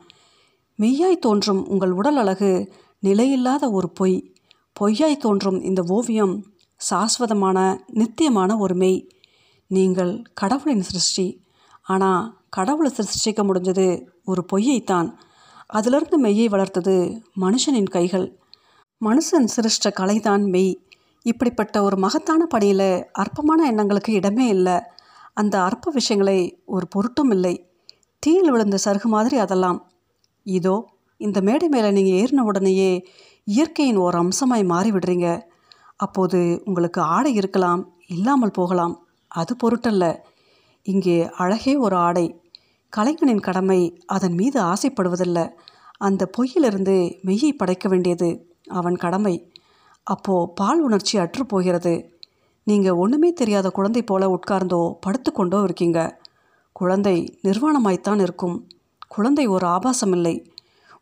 மெய்யாய் 0.79 1.19
தோன்றும் 1.19 1.69
உங்கள் 1.69 1.91
உடல் 1.91 2.17
அழகு 2.17 2.73
நிலையில்லாத 3.03 3.71
ஒரு 3.71 3.91
பொய். 3.91 4.35
பொய்யாய் 4.81 5.17
தோன்றும் 5.17 5.63
இந்த 5.63 5.83
ஓவியம் 5.87 6.35
சாஸ்வதமான 6.91 7.59
நித்தியமான 7.87 8.57
ஒரு 8.57 8.75
மெய். 8.75 9.09
நீங்கள் 9.67 10.23
கடவுளின் 10.35 10.83
சிருஷ்டி. 10.83 11.27
ஆனால் 11.83 12.39
கடவுளை 12.49 12.91
சிருஷ்டிக்க 12.97 13.41
முடிஞ்சது 13.45 13.87
ஒரு 14.25 14.45
பொய்யைத்தான். 14.53 15.11
அதிலிருந்து 15.67 16.17
மெய்யை 16.23 16.49
வளர்த்தது 16.49 16.97
மனுஷனின் 17.41 17.91
கைகள். 17.91 18.39
மனுஷன் 19.05 19.45
சிருஷ்ட 19.45 19.93
கலைதான் 20.01 20.45
மெய். 20.51 20.73
இப்படிப்பட்ட 21.23 21.83
ஒரு 21.83 21.97
மகத்தான 21.97 22.47
பணியில் 22.47 23.07
அற்பமான 23.13 23.67
எண்ணங்களுக்கு 23.67 24.13
இடமே 24.13 24.49
இல்லை. 24.49 24.81
அந்த 25.35 25.63
அற்ப 25.63 25.91
விஷயங்களை 25.91 26.63
ஒரு 26.65 26.89
பொருட்டும் 26.89 27.31
இல்லை. 27.31 27.71
தீயில் 28.19 28.51
விழுந்த 28.51 28.79
சருகு 28.85 29.03
மாதிரி 29.03 29.37
அதெல்லாம். 29.37 29.91
இதோ 30.43 30.89
இந்த 31.17 31.41
மேடை 31.41 31.69
மேலே 31.69 31.91
நீங்கள் 31.91 32.19
ஏறின 32.21 32.45
உடனேயே 32.45 33.07
இயற்கையின் 33.45 33.97
ஒரு 33.97 34.19
அம்சமாய் 34.19 34.65
மாறி 34.65 34.91
விடுறீங்க 34.91 35.41
அப்போது 35.97 36.63
உங்களுக்கு 36.65 37.01
ஆடை 37.01 37.35
இருக்கலாம் 37.35 37.95
இல்லாமல் 38.07 38.51
போகலாம். 38.51 39.07
அது 39.29 39.57
பொருட்டல்ல. 39.63 40.17
இங்கே 40.83 41.29
அழகே 41.37 41.77
ஒரு 41.77 41.97
ஆடை. 41.97 42.41
கலைஞனின் 42.89 43.41
கடமை 43.41 44.03
அதன் 44.07 44.35
மீது 44.35 44.61
ஆசைப்படுவதில்லை. 44.61 45.49
அந்த 45.99 46.31
பொய்யிலிருந்து 46.39 47.17
மெய்யை 47.27 47.53
படைக்க 47.57 47.89
வேண்டியது 47.89 48.29
அவன் 48.69 48.97
கடமை. 48.97 49.52
அப்போ 50.05 50.53
பால் 50.55 50.81
உணர்ச்சி 50.81 51.19
அற்று 51.19 51.47
போகிறது. 51.47 52.11
நீங்கள் 52.65 52.93
ஒன்றுமே 52.93 53.33
தெரியாத 53.33 53.71
குழந்தை 53.71 54.03
போல 54.03 54.29
உட்கார்ந்தோ 54.29 54.99
படுத்துக்கொண்டோ 55.07 55.63
இருக்கீங்க. 55.63 56.21
குழந்தை 56.73 57.39
நிர்வாணமாய்த்தான் 57.43 58.21
இருக்கும். 58.21 58.67
குழந்தை 59.09 59.47
ஒரு 59.47 59.67
ஆபாசம் 59.67 60.13
இல்லை 60.13 60.47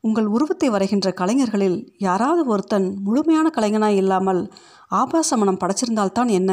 உங்கள் 0.00 0.26
உருவத்தை 0.26 0.68
வரைகின்ற 0.70 1.12
கலைஞர்களில் 1.12 1.94
யாராவது 1.98 2.44
ஒருத்தன் 2.44 2.98
முழுமையான 3.02 3.50
கலைஞனாய் 3.56 3.94
இல்லாமல் 3.94 4.52
ஆபாச 4.88 5.36
மனம் 5.36 5.58
படைச்சிருந்தால்தான் 5.58 6.28
என்ன? 6.28 6.52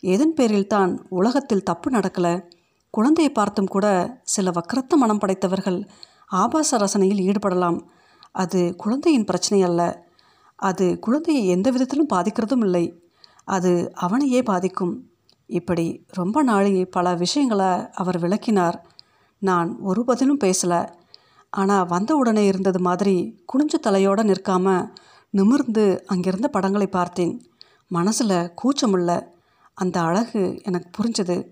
எதன் 0.00 0.34
பேரில்தான் 0.40 0.98
உலகத்தில் 1.08 1.62
தப்பு 1.62 1.90
நடக்கலை? 1.90 2.44
குழந்தையை 2.90 3.32
பார்த்தும் 3.32 3.66
கூட 3.66 3.86
சில 4.22 4.50
வக்கரத்த 4.50 4.96
மனம் 4.96 5.18
படைத்தவர்கள் 5.18 5.78
ஆபாச 6.32 6.78
ரசனையில் 6.78 7.24
ஈடுபடலாம். 7.28 7.78
அது 8.32 8.74
குழந்தையின் 8.76 9.24
பிரச்சனை 9.24 9.62
அல்ல. 9.62 10.03
அது 10.56 10.98
குழந்தையை 10.98 11.46
எந்த 11.46 11.70
விதத்திலும் 11.70 12.08
பாதிக்கிறதும் 12.14 12.64
இல்லை. 12.64 13.02
அது 13.44 13.92
அவனையே 13.94 14.42
பாதிக்கும். 14.42 15.10
இப்படி 15.46 16.04
ரொம்ப 16.08 16.42
நாளி 16.42 16.84
பல 16.84 17.14
விஷயங்களை 17.14 17.90
அவர் 17.92 18.18
விளக்கினார். 18.18 18.86
நான் 19.38 19.78
ஒரு 19.80 20.04
பதிலும் 20.04 20.38
பேசலை. 20.38 20.88
ஆனால் 21.50 21.86
வந்த 21.86 22.16
உடனே 22.16 22.46
இருந்தது 22.46 22.80
மாதிரி 22.80 23.44
குனிஞ்ச 23.52 23.78
தலையோடு 23.80 24.22
நிற்காம 24.22 24.90
நிமிர்ந்து 25.30 26.04
அங்கிருந்த 26.06 26.48
படங்களை 26.48 26.86
பார்த்தேன். 26.86 27.46
மனசில் 27.88 28.52
கூச்சமில்ல 28.62 29.22
அந்த 29.74 30.00
அழகு 30.00 30.60
எனக்கு 30.64 30.88
புரிஞ்சது. 30.90 31.46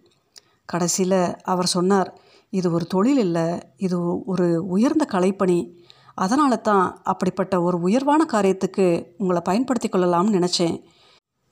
கடைசியில் 0.64 1.36
அவர் 1.42 1.66
சொன்னார் 1.66 2.20
இது 2.50 2.72
ஒரு 2.72 2.86
தொழில் 2.86 3.18
இல்லை. 3.18 3.58
இது 3.76 4.24
ஒரு 4.24 4.66
உயர்ந்த 4.66 5.06
கலைப்பணி. 5.10 5.81
அதனால 6.24 6.52
தான் 6.68 6.85
அப்படிப்பட்ட 7.11 7.54
ஒரு 7.66 7.76
உயர்வான 7.87 8.22
காரியத்துக்கு 8.32 8.87
உங்களை 9.20 9.40
பயன்படுத்தி 9.48 9.88
கொள்ளலாம்னு 9.88 10.37
நினச்சேன். 10.38 10.76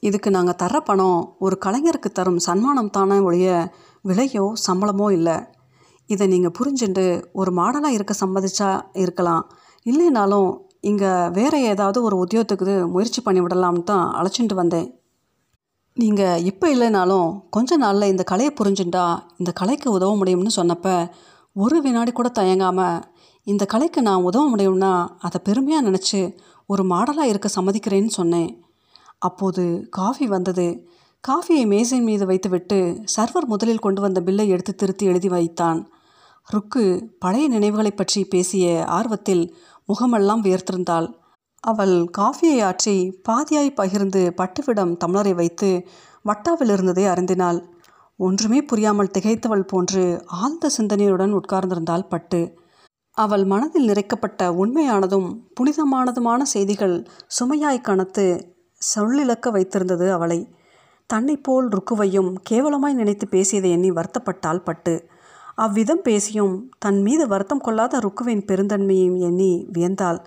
இதுக்கு 0.03 0.29
நாங்கள் 0.37 0.59
தர 0.63 0.75
பணம் 0.89 1.21
ஒரு 1.45 1.57
கலைஞருக்கு 1.65 2.11
தரும் 2.19 2.41
சன்மானம் 2.47 2.95
தானே 2.97 3.17
ஒழிய 3.29 3.49
விலையோ 4.09 4.45
சம்பளமோ 4.67 5.07
இல்லை. 5.19 5.37
இதை 6.09 6.25
நீங்கள் 6.35 6.55
புரிஞ்சுட்டு 6.59 7.05
ஒரு 7.41 7.51
மாடலாக 7.59 7.97
இருக்க 7.97 8.15
சம்மதிச்சா 8.23 8.71
இருக்கலாம். 9.05 9.45
இல்லைனாலும் 9.87 10.49
இங்கே 10.91 11.11
வேறு 11.39 11.59
ஏதாவது 11.73 11.99
ஒரு 12.07 12.17
உத்தியோகத்துக்கு 12.25 12.75
முயற்சி 12.95 13.21
பண்ணி 13.25 13.41
விடலாம்னு 13.45 13.85
தான் 13.91 14.07
அழைச்சிட்டு 14.19 14.57
வந்தேன். 14.63 14.89
நீங்கள் 15.97 16.43
இப்போ 16.51 16.67
இல்லைனாலும் 16.75 17.29
கொஞ்ச 17.55 17.77
நாளில் 17.83 18.11
இந்த 18.13 18.25
கலையை 18.31 18.51
புரிஞ்சுட்டா 18.61 19.05
இந்த 19.41 19.51
கலைக்கு 19.61 19.89
உதவ 19.97 20.13
முடியும்னு 20.21 20.59
சொன்னப்போ 20.59 20.95
ஒரு 21.57 21.77
வினாடி 21.87 22.13
கூட 22.13 22.29
தயங்காமல் 22.39 23.03
இந்த 23.43 23.65
கலைக்கு 23.65 24.03
நான் 24.03 24.23
உதவ 24.23 24.57
முடியும்னா 24.57 25.09
அதை 25.19 25.41
பெருமையாக 25.45 25.91
நினச்சி 25.91 26.39
ஒரு 26.67 26.85
மாடலாக 26.85 27.21
இருக்க 27.21 27.49
சம்மதிக்கிறேன்னு 27.61 28.07
சொன்னேன். 28.07 28.65
அப்போது 29.19 29.87
காஃபி 29.91 30.27
வந்தது. 30.27 30.89
காஃபியை 31.29 31.67
மேசை 31.67 32.01
மீது 32.01 32.27
வைத்துவிட்டு 32.27 33.05
சர்வர் 33.17 33.47
முதலில் 33.47 33.79
கொண்டு 33.79 34.01
வந்த 34.01 34.21
பில்லை 34.21 34.49
எடுத்து 34.49 34.75
திருத்தி 34.75 35.07
எழுதி 35.07 35.29
வைத்தான். 35.29 35.89
ருக்கு 36.45 37.17
பழைய 37.19 37.49
நினைவுகளைப் 37.49 37.97
பற்றி 37.97 38.25
பேசிய 38.25 38.85
ஆர்வத்தில் 38.85 39.55
முகமெல்லாம் 39.87 40.45
வியர்த்திருந்தாள் 40.45 41.13
அவள் 41.61 42.11
காஃபியை 42.19 42.63
ஆற்றி 42.63 43.13
பாதியாய் 43.29 43.75
பகிர்ந்து 43.75 44.35
பட்டுவிடம் 44.37 44.97
தமிழரை 45.05 45.35
வைத்து 45.35 45.87
வட்டாவில் 46.23 46.73
இருந்ததை 46.73 47.05
அறிந்தினாள். 47.05 47.65
ஒன்றுமே 48.17 48.63
புரியாமல் 48.63 49.11
திகைத்தவள் 49.19 49.63
போன்று 49.63 50.23
ஆழ்ந்த 50.27 50.71
சிந்தனையுடன் 50.79 51.41
உட்கார்ந்திருந்தாள் 51.41 52.09
பட்டு. 52.09 52.59
அவள் 53.17 53.45
மனதில் 53.45 53.89
நிறைக்கப்பட்ட 53.89 54.43
உண்மையானதும் 54.51 55.29
புனிதமானதுமான 55.55 56.43
செய்திகள் 56.43 57.07
சுமையாய் 57.41 57.87
கணத்து 57.89 58.25
சொல்லிழக்க 58.95 59.51
வைத்திருந்தது 59.51 60.11
அவளை. 60.11 60.49
தன்னைப்போல் 61.15 61.69
ருக்குவையும் 61.69 62.35
கேவலமாய் 62.51 62.93
நினைத்து 62.93 63.29
பேசியதை 63.29 63.71
எண்ணி 63.71 63.91
வருத்தப்பட்டால் 63.91 64.65
பட்டு. 64.65 65.09
அவ்விதம் 65.55 66.03
பேசியும் 66.03 66.55
தன் 66.79 67.03
மீது 67.03 67.27
வருத்தம் 67.27 67.61
கொள்ளாத 67.61 67.99
ருக்குவின் 67.99 68.45
பெருந்தன்மையும் 68.47 69.19
எண்ணி 69.19 69.69
வியந்தாள். 69.73 70.21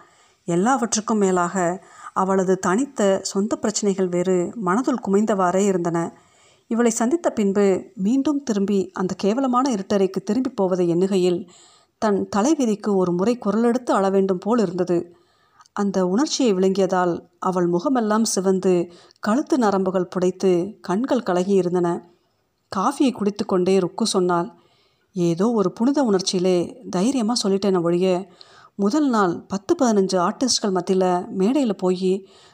எல்லாவற்றுக்கும் 0.47 1.17
மேலாக 1.17 1.83
அவளது 2.13 2.59
தனித்த 2.59 3.19
சொந்த 3.21 3.55
பிரச்சனைகள் 3.55 4.07
வேறு 4.07 4.53
மனதுள் 4.65 5.03
குமைந்தவாறே 5.07 5.63
இருந்தன. 5.65 6.17
இவளை 6.67 6.91
சந்தித்த 6.91 7.29
பின்பு 7.29 7.65
மீண்டும் 7.95 8.43
திரும்பி 8.43 8.91
அந்த 8.91 9.13
கேவலமான 9.17 9.73
இருட்டறைக்கு 9.73 10.19
திரும்பி 10.23 10.49
போவதை 10.49 10.95
எண்ணுகையில் 10.95 11.39
தன் 12.03 12.19
தலைவிதிக்கு 12.35 12.89
ஒரு 12.95 13.11
முறை 13.11 13.33
குரலெடுத்து 13.45 13.91
அள 13.91 14.05
வேண்டும் 14.09 14.41
போல் 14.45 14.61
இருந்தது. 14.61 14.97
அந்த 15.75 15.97
உணர்ச்சியை 16.07 16.51
விளங்கியதால் 16.53 17.13
அவள் 17.39 17.67
முகமெல்லாம் 17.67 18.25
சிவந்து 18.33 18.73
கழுத்து 19.19 19.55
நரம்புகள் 19.57 20.11
புடைத்து 20.13 20.51
கண்கள் 20.81 21.23
கலகி 21.23 21.53
இருந்தன 21.53 21.89
காஃபியை 22.71 23.11
குடித்து 23.11 23.43
கொண்டே 23.45 23.75
ருக்கு 23.79 24.05
சொன்னாள் 24.05 24.49
ஏதோ 25.15 25.45
ஒரு 25.51 25.69
புனித 25.71 25.99
உணர்ச்சியிலே 26.03 26.57
தைரியமாக 26.89 27.41
சொல்லிட்டேன 27.43 27.81
ஒழிய 27.81 28.07
முதல் 28.79 29.09
நாள் 29.09 29.33
பத்து 29.47 29.73
பதினஞ்சு 29.79 30.17
ஆர்டிஸ்ட்கள் 30.27 30.75
மத்தியில் 30.77 31.09
மேடையில் 31.39 31.81
போய் 31.83 32.11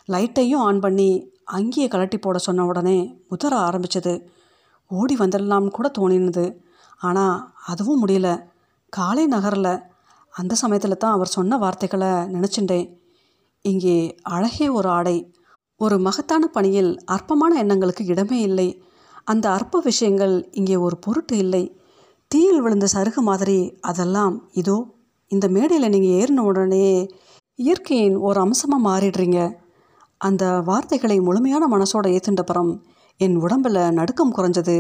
லைட்டையும் 0.09 0.63
ஆன் 0.67 0.79
பண்ணி 0.79 1.09
அங்கேயே 1.57 1.87
கலட்டி 1.87 2.17
போட 2.21 2.37
சொன்ன 2.37 2.65
உடனே 2.65 2.97
முதற 3.31 3.53
ஆரம்பிச்சது. 3.67 4.13
ஓடி 4.91 5.15
வந்துடலாம்னு 5.19 5.71
கூட 5.71 5.87
தோணினது. 5.99 6.45
ஆனால் 7.01 7.35
அதுவும் 7.65 8.01
முடியல. 8.03 8.29
காலை 8.93 9.25
நகரில். 9.27 9.73
அந்த 10.33 10.53
சமயத்தில் 10.55 11.01
தான் 11.03 11.15
அவர் 11.15 11.35
சொன்ன 11.37 11.57
வார்த்தைகளை 11.57 12.11
நினச்சிட்டேன். 12.35 12.87
இங்கே 13.65 13.97
அழகே 14.35 14.67
ஒரு 14.69 14.89
ஆடை. 14.89 15.17
ஒரு 15.81 15.95
மகத்தான 15.99 16.43
பணியில் 16.47 16.91
அற்பமான 17.05 17.51
எண்ணங்களுக்கு 17.63 18.03
இடமே 18.05 18.39
இல்லை. 18.41 18.69
அந்த 19.23 19.45
அற்ப 19.51 19.81
விஷயங்கள் 19.89 20.35
இங்கே 20.51 20.75
ஒரு 20.85 20.95
பொருட்டு 20.97 21.35
இல்லை. 21.37 21.63
தீயில் 22.31 22.61
விழுந்த 22.61 22.87
சருகு 22.93 23.21
மாதிரி 23.29 23.59
அதெல்லாம் 23.81 24.35
இதோ 24.51 24.77
இந்த 25.31 25.45
மேடையில் 25.47 25.91
நீங்கள் 25.93 26.15
ஏறின 26.19 26.43
உடனே 26.43 26.85
இயற்கையின் 27.59 28.17
ஒரு 28.27 28.39
அம்சமாக 28.39 28.85
மாறிடுறீங்க. 28.87 29.39
அந்த 30.21 30.43
வார்த்தைகளை 30.61 31.17
முழுமையான 31.19 31.63
மனசோட 31.67 32.05
ஏற்றுண்டப்புறம் 32.15 32.71
என் 33.19 33.35
உடம்பில் 33.35 33.79
நடுக்கம் 33.99 34.35
குறைஞ்சது. 34.37 34.77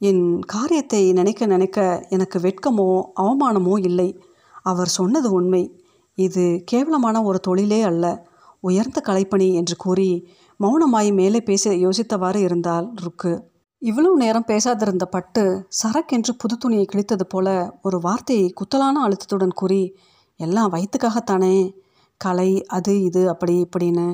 என் 0.00 0.24
காரியத்தை 0.44 1.02
நினைக்க 1.12 1.46
நினைக்க 1.46 1.78
எனக்கு 2.10 2.38
வெட்கமோ 2.38 2.88
அவமானமோ 3.20 3.74
இல்லை. 3.80 4.08
அவர் 4.62 4.90
சொன்னது 4.98 5.28
உண்மை. 5.32 5.62
இது 6.18 6.44
கேவலமான 6.64 7.22
ஒரு 7.22 7.38
தொழிலே 7.40 7.80
அல்ல. 7.82 8.04
உயர்ந்த 8.60 8.98
கலைப்பணி 9.08 9.48
என்று 9.54 9.76
கூறி 9.76 10.10
மௌனமாய் 10.60 11.10
மேலே 11.12 11.40
பேச 11.40 11.72
யோசித்தவாறு 11.76 12.36
இருந்தால் 12.36 12.86
ருக்கு. 12.96 13.32
இவ்வளவு 13.82 14.16
நேரம் 14.16 14.48
பேசாதிருந்த 14.48 15.04
பட்டு 15.06 15.42
சரக்கென்று 15.80 16.32
புது 16.38 16.54
துணியை 16.56 16.86
கிழித்தது 16.92 17.24
போல 17.24 17.48
ஒரு 17.82 17.98
வார்த்தையை 17.98 18.46
குத்தலான 18.60 19.02
அழுத்தத்துடன் 19.06 19.58
கூறி 19.60 19.82
எல்லாம் 20.40 20.72
வயிற்றுக்காகத்தானே 20.72 21.56
கலை 22.20 22.50
அது 22.68 22.92
இது 23.02 23.22
அப்படி 23.28 23.54
இப்படின்னு. 23.66 24.06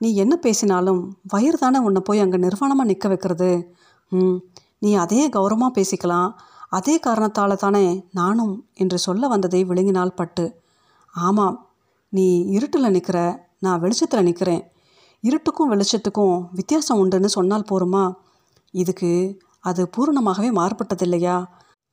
நீ 0.00 0.08
என்ன 0.14 0.34
பேசினாலும் 0.36 1.00
வயிறு 1.32 1.58
தானே 1.58 1.78
உன்னை 1.78 2.00
போய் 2.04 2.24
அங்கே 2.24 2.38
நிர்வாணமாக 2.38 2.90
நிற்க 2.90 3.08
வைக்கிறது? 3.08 3.50
ம் 4.12 4.38
நீ 4.82 4.90
அதே 4.94 5.22
கௌரவமாக 5.28 5.72
பேசிக்கலாம். 5.78 6.30
அதே 6.68 6.94
காரணத்தால் 6.98 7.62
தானே 7.64 7.84
நானும் 8.10 8.54
என்று 8.74 8.98
சொல்ல 8.98 9.28
வந்ததை 9.28 9.60
விழுங்கினால் 9.64 10.18
பட்டு. 10.20 10.44
ஆமாம் 11.14 11.56
நீ 12.12 12.26
இருட்டில் 12.56 12.94
நிற்கிற 12.96 13.18
நான் 13.58 13.80
வெளிச்சத்தில் 13.80 14.26
நிற்கிறேன் 14.28 14.62
இருட்டுக்கும் 15.24 15.70
வெளிச்சத்துக்கும் 15.72 16.36
வித்தியாசம் 16.58 17.00
உண்டுன்னு 17.02 17.30
சொன்னால் 17.36 17.70
போருமா? 17.70 18.04
இதுக்கு 18.74 19.10
அது 19.60 19.82
பூரணமாகவே 19.94 20.50
மாறுபட்டது 20.58 21.04
இல்லையா 21.06 21.36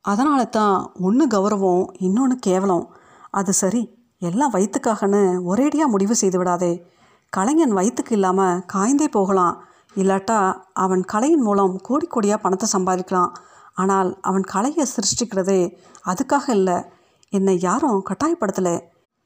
அதனால 0.05 0.41
தான் 0.57 0.75
ஒன்று 1.07 1.25
கௌரவம் 1.27 1.83
இன்னொன்று 1.97 2.35
கேவலம். 2.39 2.85
அது 3.29 3.53
சரி 3.53 3.81
எல்லாம் 4.21 4.53
வயிற்றுக்காகன்னு 4.53 5.21
ஒரேடியாக 5.49 5.93
முடிவு 5.93 6.15
செய்து 6.15 6.37
விடாதே. 6.37 6.71
கலைஞன் 7.33 7.77
வயிற்றுக்கு 7.77 8.13
இல்லாமல் 8.15 8.61
காய்ந்தே 8.73 9.07
போகலாம். 9.07 9.55
இல்லாட்டா 10.01 10.37
அவன் 10.83 11.03
கலையின் 11.11 11.45
மூலம் 11.47 11.75
கோடி 11.87 12.07
கோடியாக 12.07 12.43
பணத்தை 12.43 12.67
சம்பாதிக்கலாம். 12.75 13.31
ஆனால் 13.81 14.09
அவன் 14.29 14.45
கலையை 14.53 14.85
சிருஷ்டிக்கிறதே 14.93 15.61
அதுக்காக 16.11 16.45
இல்லை. 16.49 16.77
என்னை 17.33 17.55
யாரும் 17.67 17.99
கட்டாயப்படுத்தலை. 18.09 18.75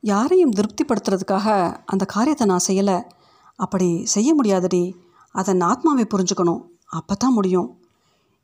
யாரையும் 0.04 0.56
திருப்திப்படுத்துறதுக்காக 0.58 1.48
அந்த 1.86 2.04
காரியத்தை 2.06 2.46
நான் 2.52 2.68
செய்யலை. 2.68 2.98
அப்படி 3.60 3.90
செய்ய 4.14 4.30
முடியாதடி. 4.34 4.84
அதன் 5.36 5.62
ஆத்மாவை 5.62 6.06
புரிஞ்சுக்கணும். 6.14 6.62
அப்போ 7.00 7.14
தான் 7.16 7.38
முடியும். 7.38 7.70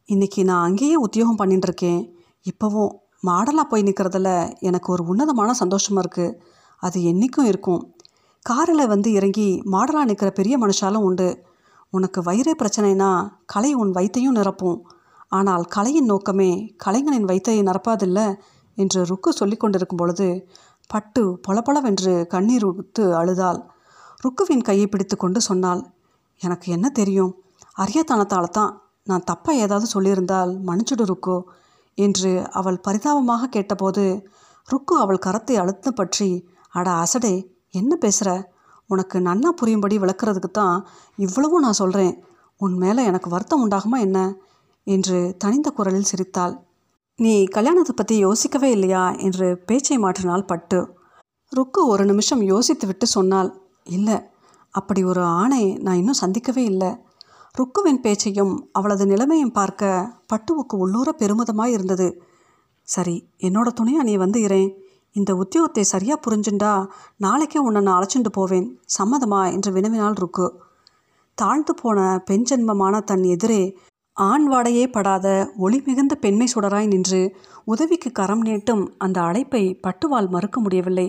இன்றைக்கி 0.09 0.41
நான் 0.49 0.65
அங்கேயே 0.67 0.97
உத்தியோகம் 1.05 1.39
பண்ணிட்டு 1.39 1.67
இருக்கேன். 1.69 2.01
இப்போவும் 2.45 2.91
மாடலாக 3.29 3.65
போய் 3.71 3.87
நிற்கிறதுல 3.87 4.29
எனக்கு 4.69 4.87
ஒரு 4.93 5.03
உன்னதமான 5.11 5.53
சந்தோஷமாக 5.61 6.03
இருக்குது 6.03 6.35
அது 6.83 6.97
என்றைக்கும் 7.11 7.49
இருக்கும். 7.51 7.81
காரில் 8.45 8.91
வந்து 8.93 9.09
இறங்கி 9.19 9.47
மாடலாக 9.73 10.09
நிற்கிற 10.09 10.29
பெரிய 10.39 10.55
மனுஷாலும் 10.63 11.05
உண்டு. 11.07 11.27
உனக்கு 11.93 12.19
வயிறே 12.21 12.53
பிரச்சனைனா 12.53 13.09
கலை 13.45 13.71
உன் 13.73 13.91
வயிற்றையும் 13.91 14.37
நிரப்பும். 14.37 14.79
ஆனால் 15.31 15.63
கலையின் 15.65 16.09
நோக்கமே 16.11 16.51
கலைஞனின் 16.77 17.27
வயிற்றை 17.29 17.57
நிரப்பாதில்ல 17.61 18.19
என்று 18.77 18.99
ருக்கு 19.03 19.29
சொல்லி 19.33 19.57
கொண்டிருக்கும் 19.57 19.97
பொழுது 19.97 20.27
பட்டு 20.89 21.21
பொலபொலவென்று 21.47 22.13
கண்ணீர் 22.27 22.65
உத்து 22.71 23.05
அழுதாள். 23.13 23.59
ருக்குவின் 24.23 24.61
கையை 24.61 24.87
பிடித்து 24.87 25.15
கொண்டு 25.17 25.39
சொன்னாள் 25.41 25.81
எனக்கு 26.41 26.67
என்ன 26.71 26.87
தெரியும்? 26.89 27.33
அரியத்தனத்தால் 27.77 28.55
தான் 28.57 28.73
நான் 29.07 29.27
தப்பாக 29.31 29.63
ஏதாவது 29.65 29.87
சொல்லியிருந்தால் 29.93 30.51
மன்னிச்சுடு 30.67 31.05
ருக்கு 31.05 31.35
என்று 31.97 32.31
அவள் 32.51 32.83
பரிதாபமாக 32.87 33.49
கேட்டபோது 33.49 34.03
ருக்கு 34.67 34.93
அவள் 34.95 35.23
கரத்தை 35.25 35.55
அழுத்த 35.55 35.91
பற்றி 35.91 36.29
அட 36.73 36.87
அசடே 37.03 37.35
என்ன 37.71 37.91
பேசுகிற 37.95 38.29
உனக்கு 38.89 39.19
நன்னா 39.19 39.49
புரியும்படி 39.61 39.95
விளக்குறதுக்கு 39.97 40.51
தான் 40.51 40.87
இவ்வளவும் 41.17 41.59
நான் 41.59 41.71
சொல்கிறேன் 41.71 42.13
உன் 42.61 42.77
மேலே 42.77 43.03
எனக்கு 43.03 43.29
வருத்தம் 43.29 43.63
உண்டாகுமா 43.63 43.97
என்ன? 43.99 44.19
என்று 44.83 45.35
தனிந்த 45.37 45.69
குரலில் 45.69 46.09
சிரித்தாள். 46.11 46.53
நீ 47.15 47.43
கல்யாணத்தை 47.43 47.93
பற்றி 47.95 48.17
யோசிக்கவே 48.17 48.71
இல்லையா? 48.71 49.11
என்று 49.11 49.47
பேச்சை 49.65 49.97
மாற்றினாள் 49.97 50.45
பட்டு. 50.45 50.79
ருக்கு 51.51 51.87
ஒரு 51.87 52.05
நிமிஷம் 52.05 52.41
யோசித்து 52.43 52.87
விட்டு 52.87 53.07
சொன்னாள். 53.07 53.49
இல்லை 53.83 54.17
அப்படி 54.69 55.03
ஒரு 55.03 55.21
ஆணை 55.21 55.63
நான் 55.75 55.95
இன்னும் 55.95 56.21
சந்திக்கவே 56.21 56.63
இல்லை. 56.63 56.91
ருக்குவின் 57.55 58.01
பேச்சையும் 58.01 58.69
அவளது 58.71 59.05
நிலைமையும் 59.05 59.51
பார்க்க 59.51 60.13
பட்டுவுக்கு 60.33 60.75
உள்ளூர 60.77 61.11
பெருமிதமாக 61.11 61.69
இருந்தது. 61.69 62.07
சரி 62.87 63.15
என்னோட 63.37 63.69
துணையா 63.79 64.01
நீ 64.03 64.15
வந்து 64.15 64.41
இரேன் 64.41 64.69
இந்த 65.17 65.31
உத்தியோகத்தை 65.41 65.83
சரியாக 65.93 66.23
புரிஞ்சுண்டா 66.25 66.71
நாளைக்கே 67.17 67.59
உன்னை 67.59 67.81
நான் 67.81 67.99
அழைச்சிட்டு 67.99 68.31
போவேன். 68.31 68.67
சம்மதமா? 68.97 69.41
என்று 69.51 69.71
வினவினால் 69.71 70.19
ருக்கு. 70.23 70.47
தாழ்ந்து 71.37 71.73
போன 71.81 71.99
பெண் 72.25 72.45
ஜென்மமான 72.49 73.01
தன் 73.01 73.25
எதிரே 73.33 73.61
ஆண் 74.17 74.45
வாடையே 74.51 74.85
படாத 74.91 75.27
ஒளி 75.57 75.79
மிகுந்த 75.85 76.13
பெண்மை 76.15 76.47
சுடராய் 76.53 76.87
நின்று 76.87 77.21
உதவிக்கு 77.65 78.09
கரம் 78.11 78.43
நீட்டும் 78.45 78.83
அந்த 78.97 79.17
அழைப்பை 79.21 79.63
பட்டுவால் 79.83 80.29
மறுக்க 80.29 80.59
முடியவில்லை. 80.59 81.07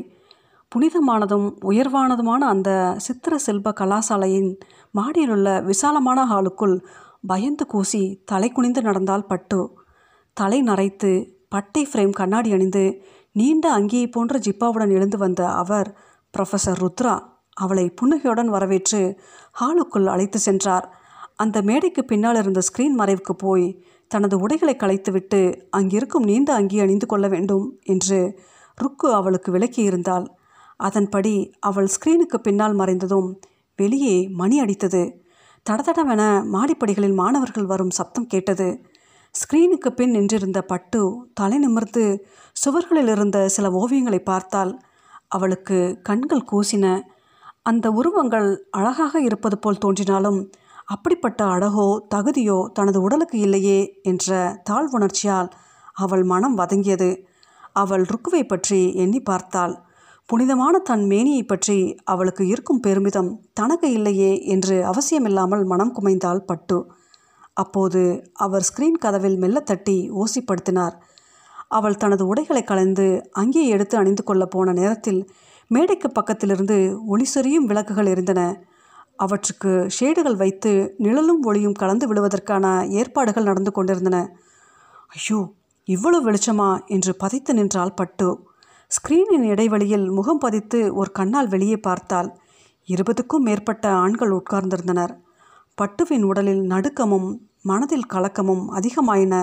புனிதமானதும் 0.73 1.47
உயர்வானதுமான 1.71 2.43
அந்த 2.55 2.71
சித்திர 2.97 3.35
செல்ப 3.39 3.73
கலாசாலையின் 3.81 4.51
மாடியிலுள்ள 4.95 5.49
விசாலமான 5.65 6.25
ஹாலுக்குள் 6.25 6.77
பயந்து 7.27 7.65
கூசி 7.67 8.03
தலை 8.25 8.49
குனிந்து 8.51 8.81
நடந்தால் 8.83 9.29
பட்டு 9.31 9.61
தலை 10.37 10.59
நரைத்து 10.63 11.13
பட்டை 11.49 11.83
ஃப்ரேம் 11.91 12.19
கண்ணாடி 12.21 12.51
அணிந்து 12.53 12.85
நீண்ட 13.33 13.79
அங்கியை 13.79 14.11
போன்ற 14.11 14.39
ஜிப்பாவுடன் 14.39 14.93
எழுந்து 14.93 15.19
வந்த 15.19 15.49
அவர் 15.49 15.89
ப்ரொஃபஸர் 16.35 16.81
ருத்ரா 16.83 17.15
அவளை 17.53 17.91
புன்னகையுடன் 17.91 18.49
வரவேற்று 18.49 19.01
ஹாலுக்குள் 19.61 20.07
அழைத்து 20.07 20.39
சென்றார். 20.39 20.87
அந்த 21.37 21.63
மேடைக்கு 21.63 22.05
பின்னால் 22.05 22.37
இருந்த 22.37 22.61
ஸ்க்ரீன் 22.61 22.97
மறைவுக்கு 22.99 23.35
போய் 23.37 23.67
தனது 24.11 24.39
உடைகளை 24.39 24.75
களைத்துவிட்டு 24.77 25.41
அங்கிருக்கும் 25.71 26.25
நீண்ட 26.25 26.55
அங்கி 26.55 26.79
அணிந்து 26.81 27.07
கொள்ள 27.07 27.29
வேண்டும் 27.29 27.67
என்று 27.85 28.21
ருக்கு 28.79 29.09
அவளுக்கு 29.13 29.53
விளக்கியிருந்தாள். 29.53 30.27
அதன்படி 30.77 31.35
அவள் 31.61 31.89
ஸ்க்ரீனுக்கு 31.95 32.39
பின்னால் 32.43 32.79
மறைந்ததும் 32.79 33.29
வெளியே 33.77 34.29
மணி 34.31 34.57
அடித்தது. 34.61 35.03
தடதடவென 35.67 36.23
மாடிப்படிகளில் 36.53 37.15
மாணவர்கள் 37.15 37.67
வரும் 37.67 37.91
சப்தம் 37.91 38.27
கேட்டது. 38.27 38.69
ஸ்க்ரீனுக்கு 39.41 39.91
பின் 39.91 40.15
நின்றிருந்த 40.15 40.61
பட்டு 40.63 41.01
தலை 41.35 41.57
நிமிர்ந்து 41.59 42.05
சுவர்களில் 42.57 43.11
இருந்த 43.15 43.39
சில 43.49 43.67
ஓவியங்களை 43.81 44.21
பார்த்தால் 44.23 44.73
அவளுக்கு 45.29 45.79
கண்கள் 46.03 46.49
கூசின. 46.53 46.85
அந்த 47.63 47.87
உருவங்கள் 47.91 48.49
அழகாக 48.71 49.21
இருப்பது 49.21 49.57
போல் 49.59 49.81
தோன்றினாலும் 49.81 50.39
அப்படிப்பட்ட 50.85 51.41
அழகோ 51.45 51.87
தகுதியோ 52.15 52.59
தனது 52.73 52.99
உடலுக்கு 53.03 53.39
இல்லையே 53.39 53.81
என்ற 54.03 54.39
தாழ்வுணர்ச்சியால் 54.71 55.51
அவள் 55.97 56.25
மனம் 56.25 56.57
வதங்கியது. 56.59 57.11
அவள் 57.73 58.05
ருக்குவை 58.05 58.43
பற்றி 58.45 58.81
எண்ணி 58.95 59.21
பார்த்தாள். 59.23 59.75
புனிதமான 60.29 60.79
தன் 60.83 61.05
மேனியை 61.07 61.43
பற்றி 61.45 61.79
அவளுக்கு 62.05 62.45
இருக்கும் 62.47 62.81
பெருமிதம் 62.81 63.31
தனக்கு 63.53 63.91
இல்லையே 63.91 64.33
என்று 64.47 64.77
அவசியமில்லாமல் 64.85 65.65
மனம் 65.65 65.95
குமைந்தாள் 65.99 66.47
பட்டு. 66.47 66.79
அப்போது 67.59 68.03
அவர் 68.37 68.67
ஸ்கிரீன் 68.69 69.03
கதவில் 69.05 69.37
மெல்ல 69.37 69.59
தட்டி 69.61 69.99
ஓசிப்படுத்தினார். 70.21 70.95
அவள் 71.69 72.01
தனது 72.03 72.25
உடைகளை 72.27 72.63
கலந்து 72.65 73.07
அங்கே 73.33 73.63
எடுத்து 73.67 73.95
அணிந்து 73.99 74.23
கொள்ள 74.25 74.45
போன 74.47 74.73
நேரத்தில் 74.73 75.21
மேடைக்கு 75.71 76.09
பக்கத்திலிருந்து 76.09 76.77
ஒளி 77.07 77.25
சொரியும் 77.25 77.67
விளக்குகள் 77.67 78.07
இருந்தன 78.07 78.43
அவற்றுக்கு 79.17 79.73
ஷேடுகள் 79.97 80.37
வைத்து 80.37 80.73
நிழலும் 80.97 81.43
ஒளியும் 81.43 81.79
கலந்து 81.83 82.07
விடுவதற்கான 82.07 82.67
ஏற்பாடுகள் 82.91 83.49
நடந்து 83.51 83.73
கொண்டிருந்தன. 83.73 84.19
ஐயோ 85.13 85.39
இவ்வளவு 85.89 86.25
வெளிச்சமா? 86.27 86.69
என்று 86.87 87.13
பதைத்து 87.23 87.53
நின்றாள் 87.53 87.97
பட்டு 88.01 88.29
ஸ்கிரீனின் 88.91 89.47
இடைவெளியில் 89.53 90.07
முகம் 90.11 90.39
பதித்து 90.39 90.81
ஒரு 90.95 91.11
கண்ணால் 91.11 91.49
வெளியே 91.49 91.79
பார்த்தால் 91.79 92.29
இருபதுக்கும் 92.89 93.47
மேற்பட்ட 93.49 93.85
ஆண்கள் 93.95 94.33
உட்கார்ந்திருந்தனர். 94.33 95.13
பட்டுவின் 95.79 96.25
உடலில் 96.25 96.63
நடுக்கமும் 96.71 97.29
மனதில் 97.71 98.11
கலக்கமும் 98.15 98.65
அதிகமாயின. 98.79 99.35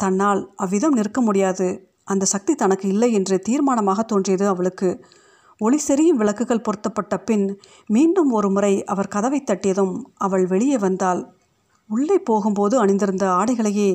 தன்னால் 0.00 0.42
அவ்விதம் 0.56 0.96
நிற்க 0.98 1.20
முடியாது. 1.20 1.68
அந்த 2.04 2.24
சக்தி 2.24 2.52
தனக்கு 2.54 2.86
இல்லை 2.88 3.10
என்று 3.12 3.36
தீர்மானமாக 3.48 4.04
தோன்றியது 4.04 4.44
அவளுக்கு. 4.48 4.90
ஒளி 5.60 5.78
செறியும் 5.86 6.20
விளக்குகள் 6.20 6.64
பொருத்தப்பட்ட 6.66 7.14
பின் 7.18 7.46
மீண்டும் 7.88 8.30
ஒரு 8.30 8.48
முறை 8.50 8.72
அவர் 8.84 9.12
கதவை 9.14 9.40
தட்டியதும் 9.44 9.94
அவள் 10.18 10.44
வெளியே 10.46 10.76
வந்தாள். 10.78 11.22
உள்ளே 11.90 12.16
போகும்போது 12.20 12.74
அணிந்திருந்த 12.78 13.24
ஆடைகளையே 13.30 13.90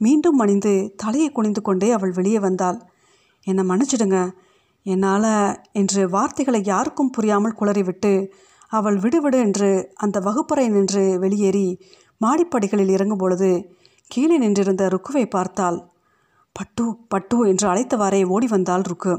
மீண்டும் 0.00 0.38
அணிந்து 0.38 0.72
தலையை 0.96 1.28
குனிந்து 1.30 1.62
கொண்டே 1.62 1.88
அவள் 1.90 2.12
வெளியே 2.12 2.38
வந்தாள். 2.38 2.78
என்னை 3.46 3.64
மன்னிச்சிடுங்க. 3.64 4.18
என்னால் 4.86 5.30
என்று 5.72 6.02
வார்த்தைகளை 6.08 6.60
யாருக்கும் 6.64 7.10
புரியாமல் 7.10 7.58
குளறிவிட்டு 7.60 8.12
அவள் 8.72 8.96
விடுவிடு 8.96 9.38
என்று 9.38 9.70
அந்த 9.96 10.16
வகுப்பறை 10.20 10.66
நின்று 10.68 11.04
வெளியேறி 11.18 11.68
மாடிப்படிகளில் 12.20 12.94
இறங்கும் 12.96 13.18
பொழுது 13.18 13.50
கீழே 14.10 14.36
நின்றிருந்த 14.38 14.84
ருக்குவை 14.88 15.24
பார்த்தாள் 15.30 15.78
பட்டு 16.56 16.84
பட்டு 17.08 17.36
என்று 17.46 17.66
அழைத்தவாறே 17.68 18.20
ஓடி 18.26 18.46
வந்தாள் 18.46 18.82
ருக்கு. 18.82 19.12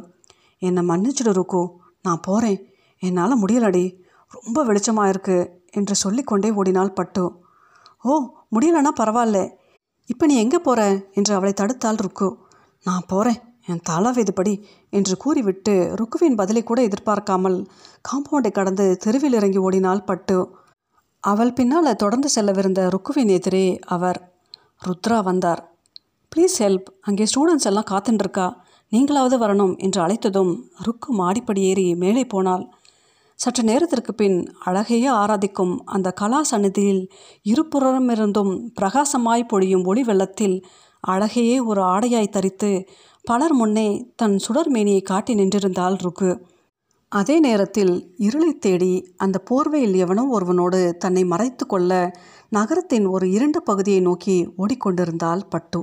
என்னை 0.61 0.81
மன்னிச்சிடு 0.83 1.31
ருக்கு 1.31 1.61
நான் 2.01 2.23
போகிறேன் 2.27 2.59
என்னால் 3.03 3.41
முடியலடி. 3.41 3.85
ரொம்ப 4.33 4.63
வெளிச்சமாக 4.65 5.11
இருக்கு 5.13 5.37
என்று 5.71 5.95
சொல்லிக்கொண்டே 5.95 6.49
ஓடினாள் 6.51 6.93
பட்டு. 6.93 7.23
ஓ 8.03 8.13
முடியலன்னா 8.55 8.91
பரவாயில்ல. 9.01 9.39
இப்போ 10.09 10.25
நீ 10.25 10.35
எங்கே 10.37 10.59
போகிற 10.59 10.81
என்று 11.13 11.33
அவளை 11.33 11.53
தடுத்தால் 11.53 12.01
ருக்கு. 12.05 12.29
நான் 12.85 13.07
போகிறேன் 13.07 13.39
என் 13.65 13.85
தலைவேதுபடி 13.89 14.53
என்று 14.89 15.15
கூறிவிட்டு 15.17 15.73
ருக்குவின் 15.99 16.35
பதிலை 16.35 16.63
கூட 16.63 16.79
எதிர்பார்க்காமல் 16.81 17.57
காம்பவுண்டை 18.09 18.51
கடந்து 18.51 18.85
தெருவில் 18.97 19.37
இறங்கி 19.39 19.57
ஓடினாள் 19.57 20.03
பட்டு. 20.03 20.37
அவள் 21.23 21.53
பின்னால் 21.53 21.95
தொடர்ந்து 21.95 22.29
செல்லவிருந்த 22.35 22.81
ருக்குவின் 22.93 23.31
எதிரே 23.31 23.79
அவர் 23.85 24.31
ருத்ரா 24.85 25.23
வந்தார். 25.23 25.61
ப்ளீஸ் 26.31 26.55
ஹெல்ப் 26.59 26.89
அங்கே 27.01 27.23
ஸ்டூடெண்ட்ஸ் 27.23 27.65
எல்லாம் 27.65 27.89
காத்துட்டுருக்கா 27.89 28.53
நீங்களாவது 28.91 29.35
வரணும் 29.43 29.77
என்று 29.77 29.99
அழைத்ததும் 30.05 30.53
ருக்கு 30.77 31.13
மாடிப்படி 31.13 31.61
ஏறி 31.61 31.95
மேலே 31.95 32.23
போனாள். 32.25 32.63
சற்று 33.35 33.63
நேரத்திற்கு 33.63 34.13
பின் 34.13 34.37
அழகையே 34.65 35.09
ஆராதிக்கும் 35.11 35.77
அந்த 35.85 36.11
கலா 36.11 36.43
சந்நிதியில் 36.43 37.03
இருபுறமிருந்தும் 37.45 38.53
பிரகாசமாய் 38.81 39.47
பொழியும் 39.47 39.83
ஒளி 39.83 40.03
வெள்ளத்தில் 40.03 40.65
அழகையே 41.07 41.57
ஒரு 41.65 41.81
ஆடையாய் 41.81 42.27
தரித்து 42.29 42.71
பலர் 43.25 43.53
முன்னே 43.53 43.87
தன் 44.15 44.37
சுடர்மேனியை 44.47 45.01
காட்டி 45.01 45.33
நின்றிருந்தாள் 45.33 45.97
ருக்கு. 46.01 46.31
அதே 47.11 47.35
நேரத்தில் 47.39 47.93
இருளை 48.17 48.49
தேடி 48.57 48.89
அந்த 49.17 49.37
போர்வையில் 49.49 49.95
எவனோ 49.95 50.23
ஒருவனோடு 50.31 50.79
தன்னை 50.97 51.23
மறைத்து 51.23 51.65
கொள்ள 51.65 51.91
நகரத்தின் 52.49 53.05
ஒரு 53.05 53.25
இருண்ட 53.31 53.59
பகுதியை 53.59 54.01
நோக்கி 54.01 54.35
ஓடிக்கொண்டிருந்தாள் 54.57 55.41
பட்டு. 55.49 55.79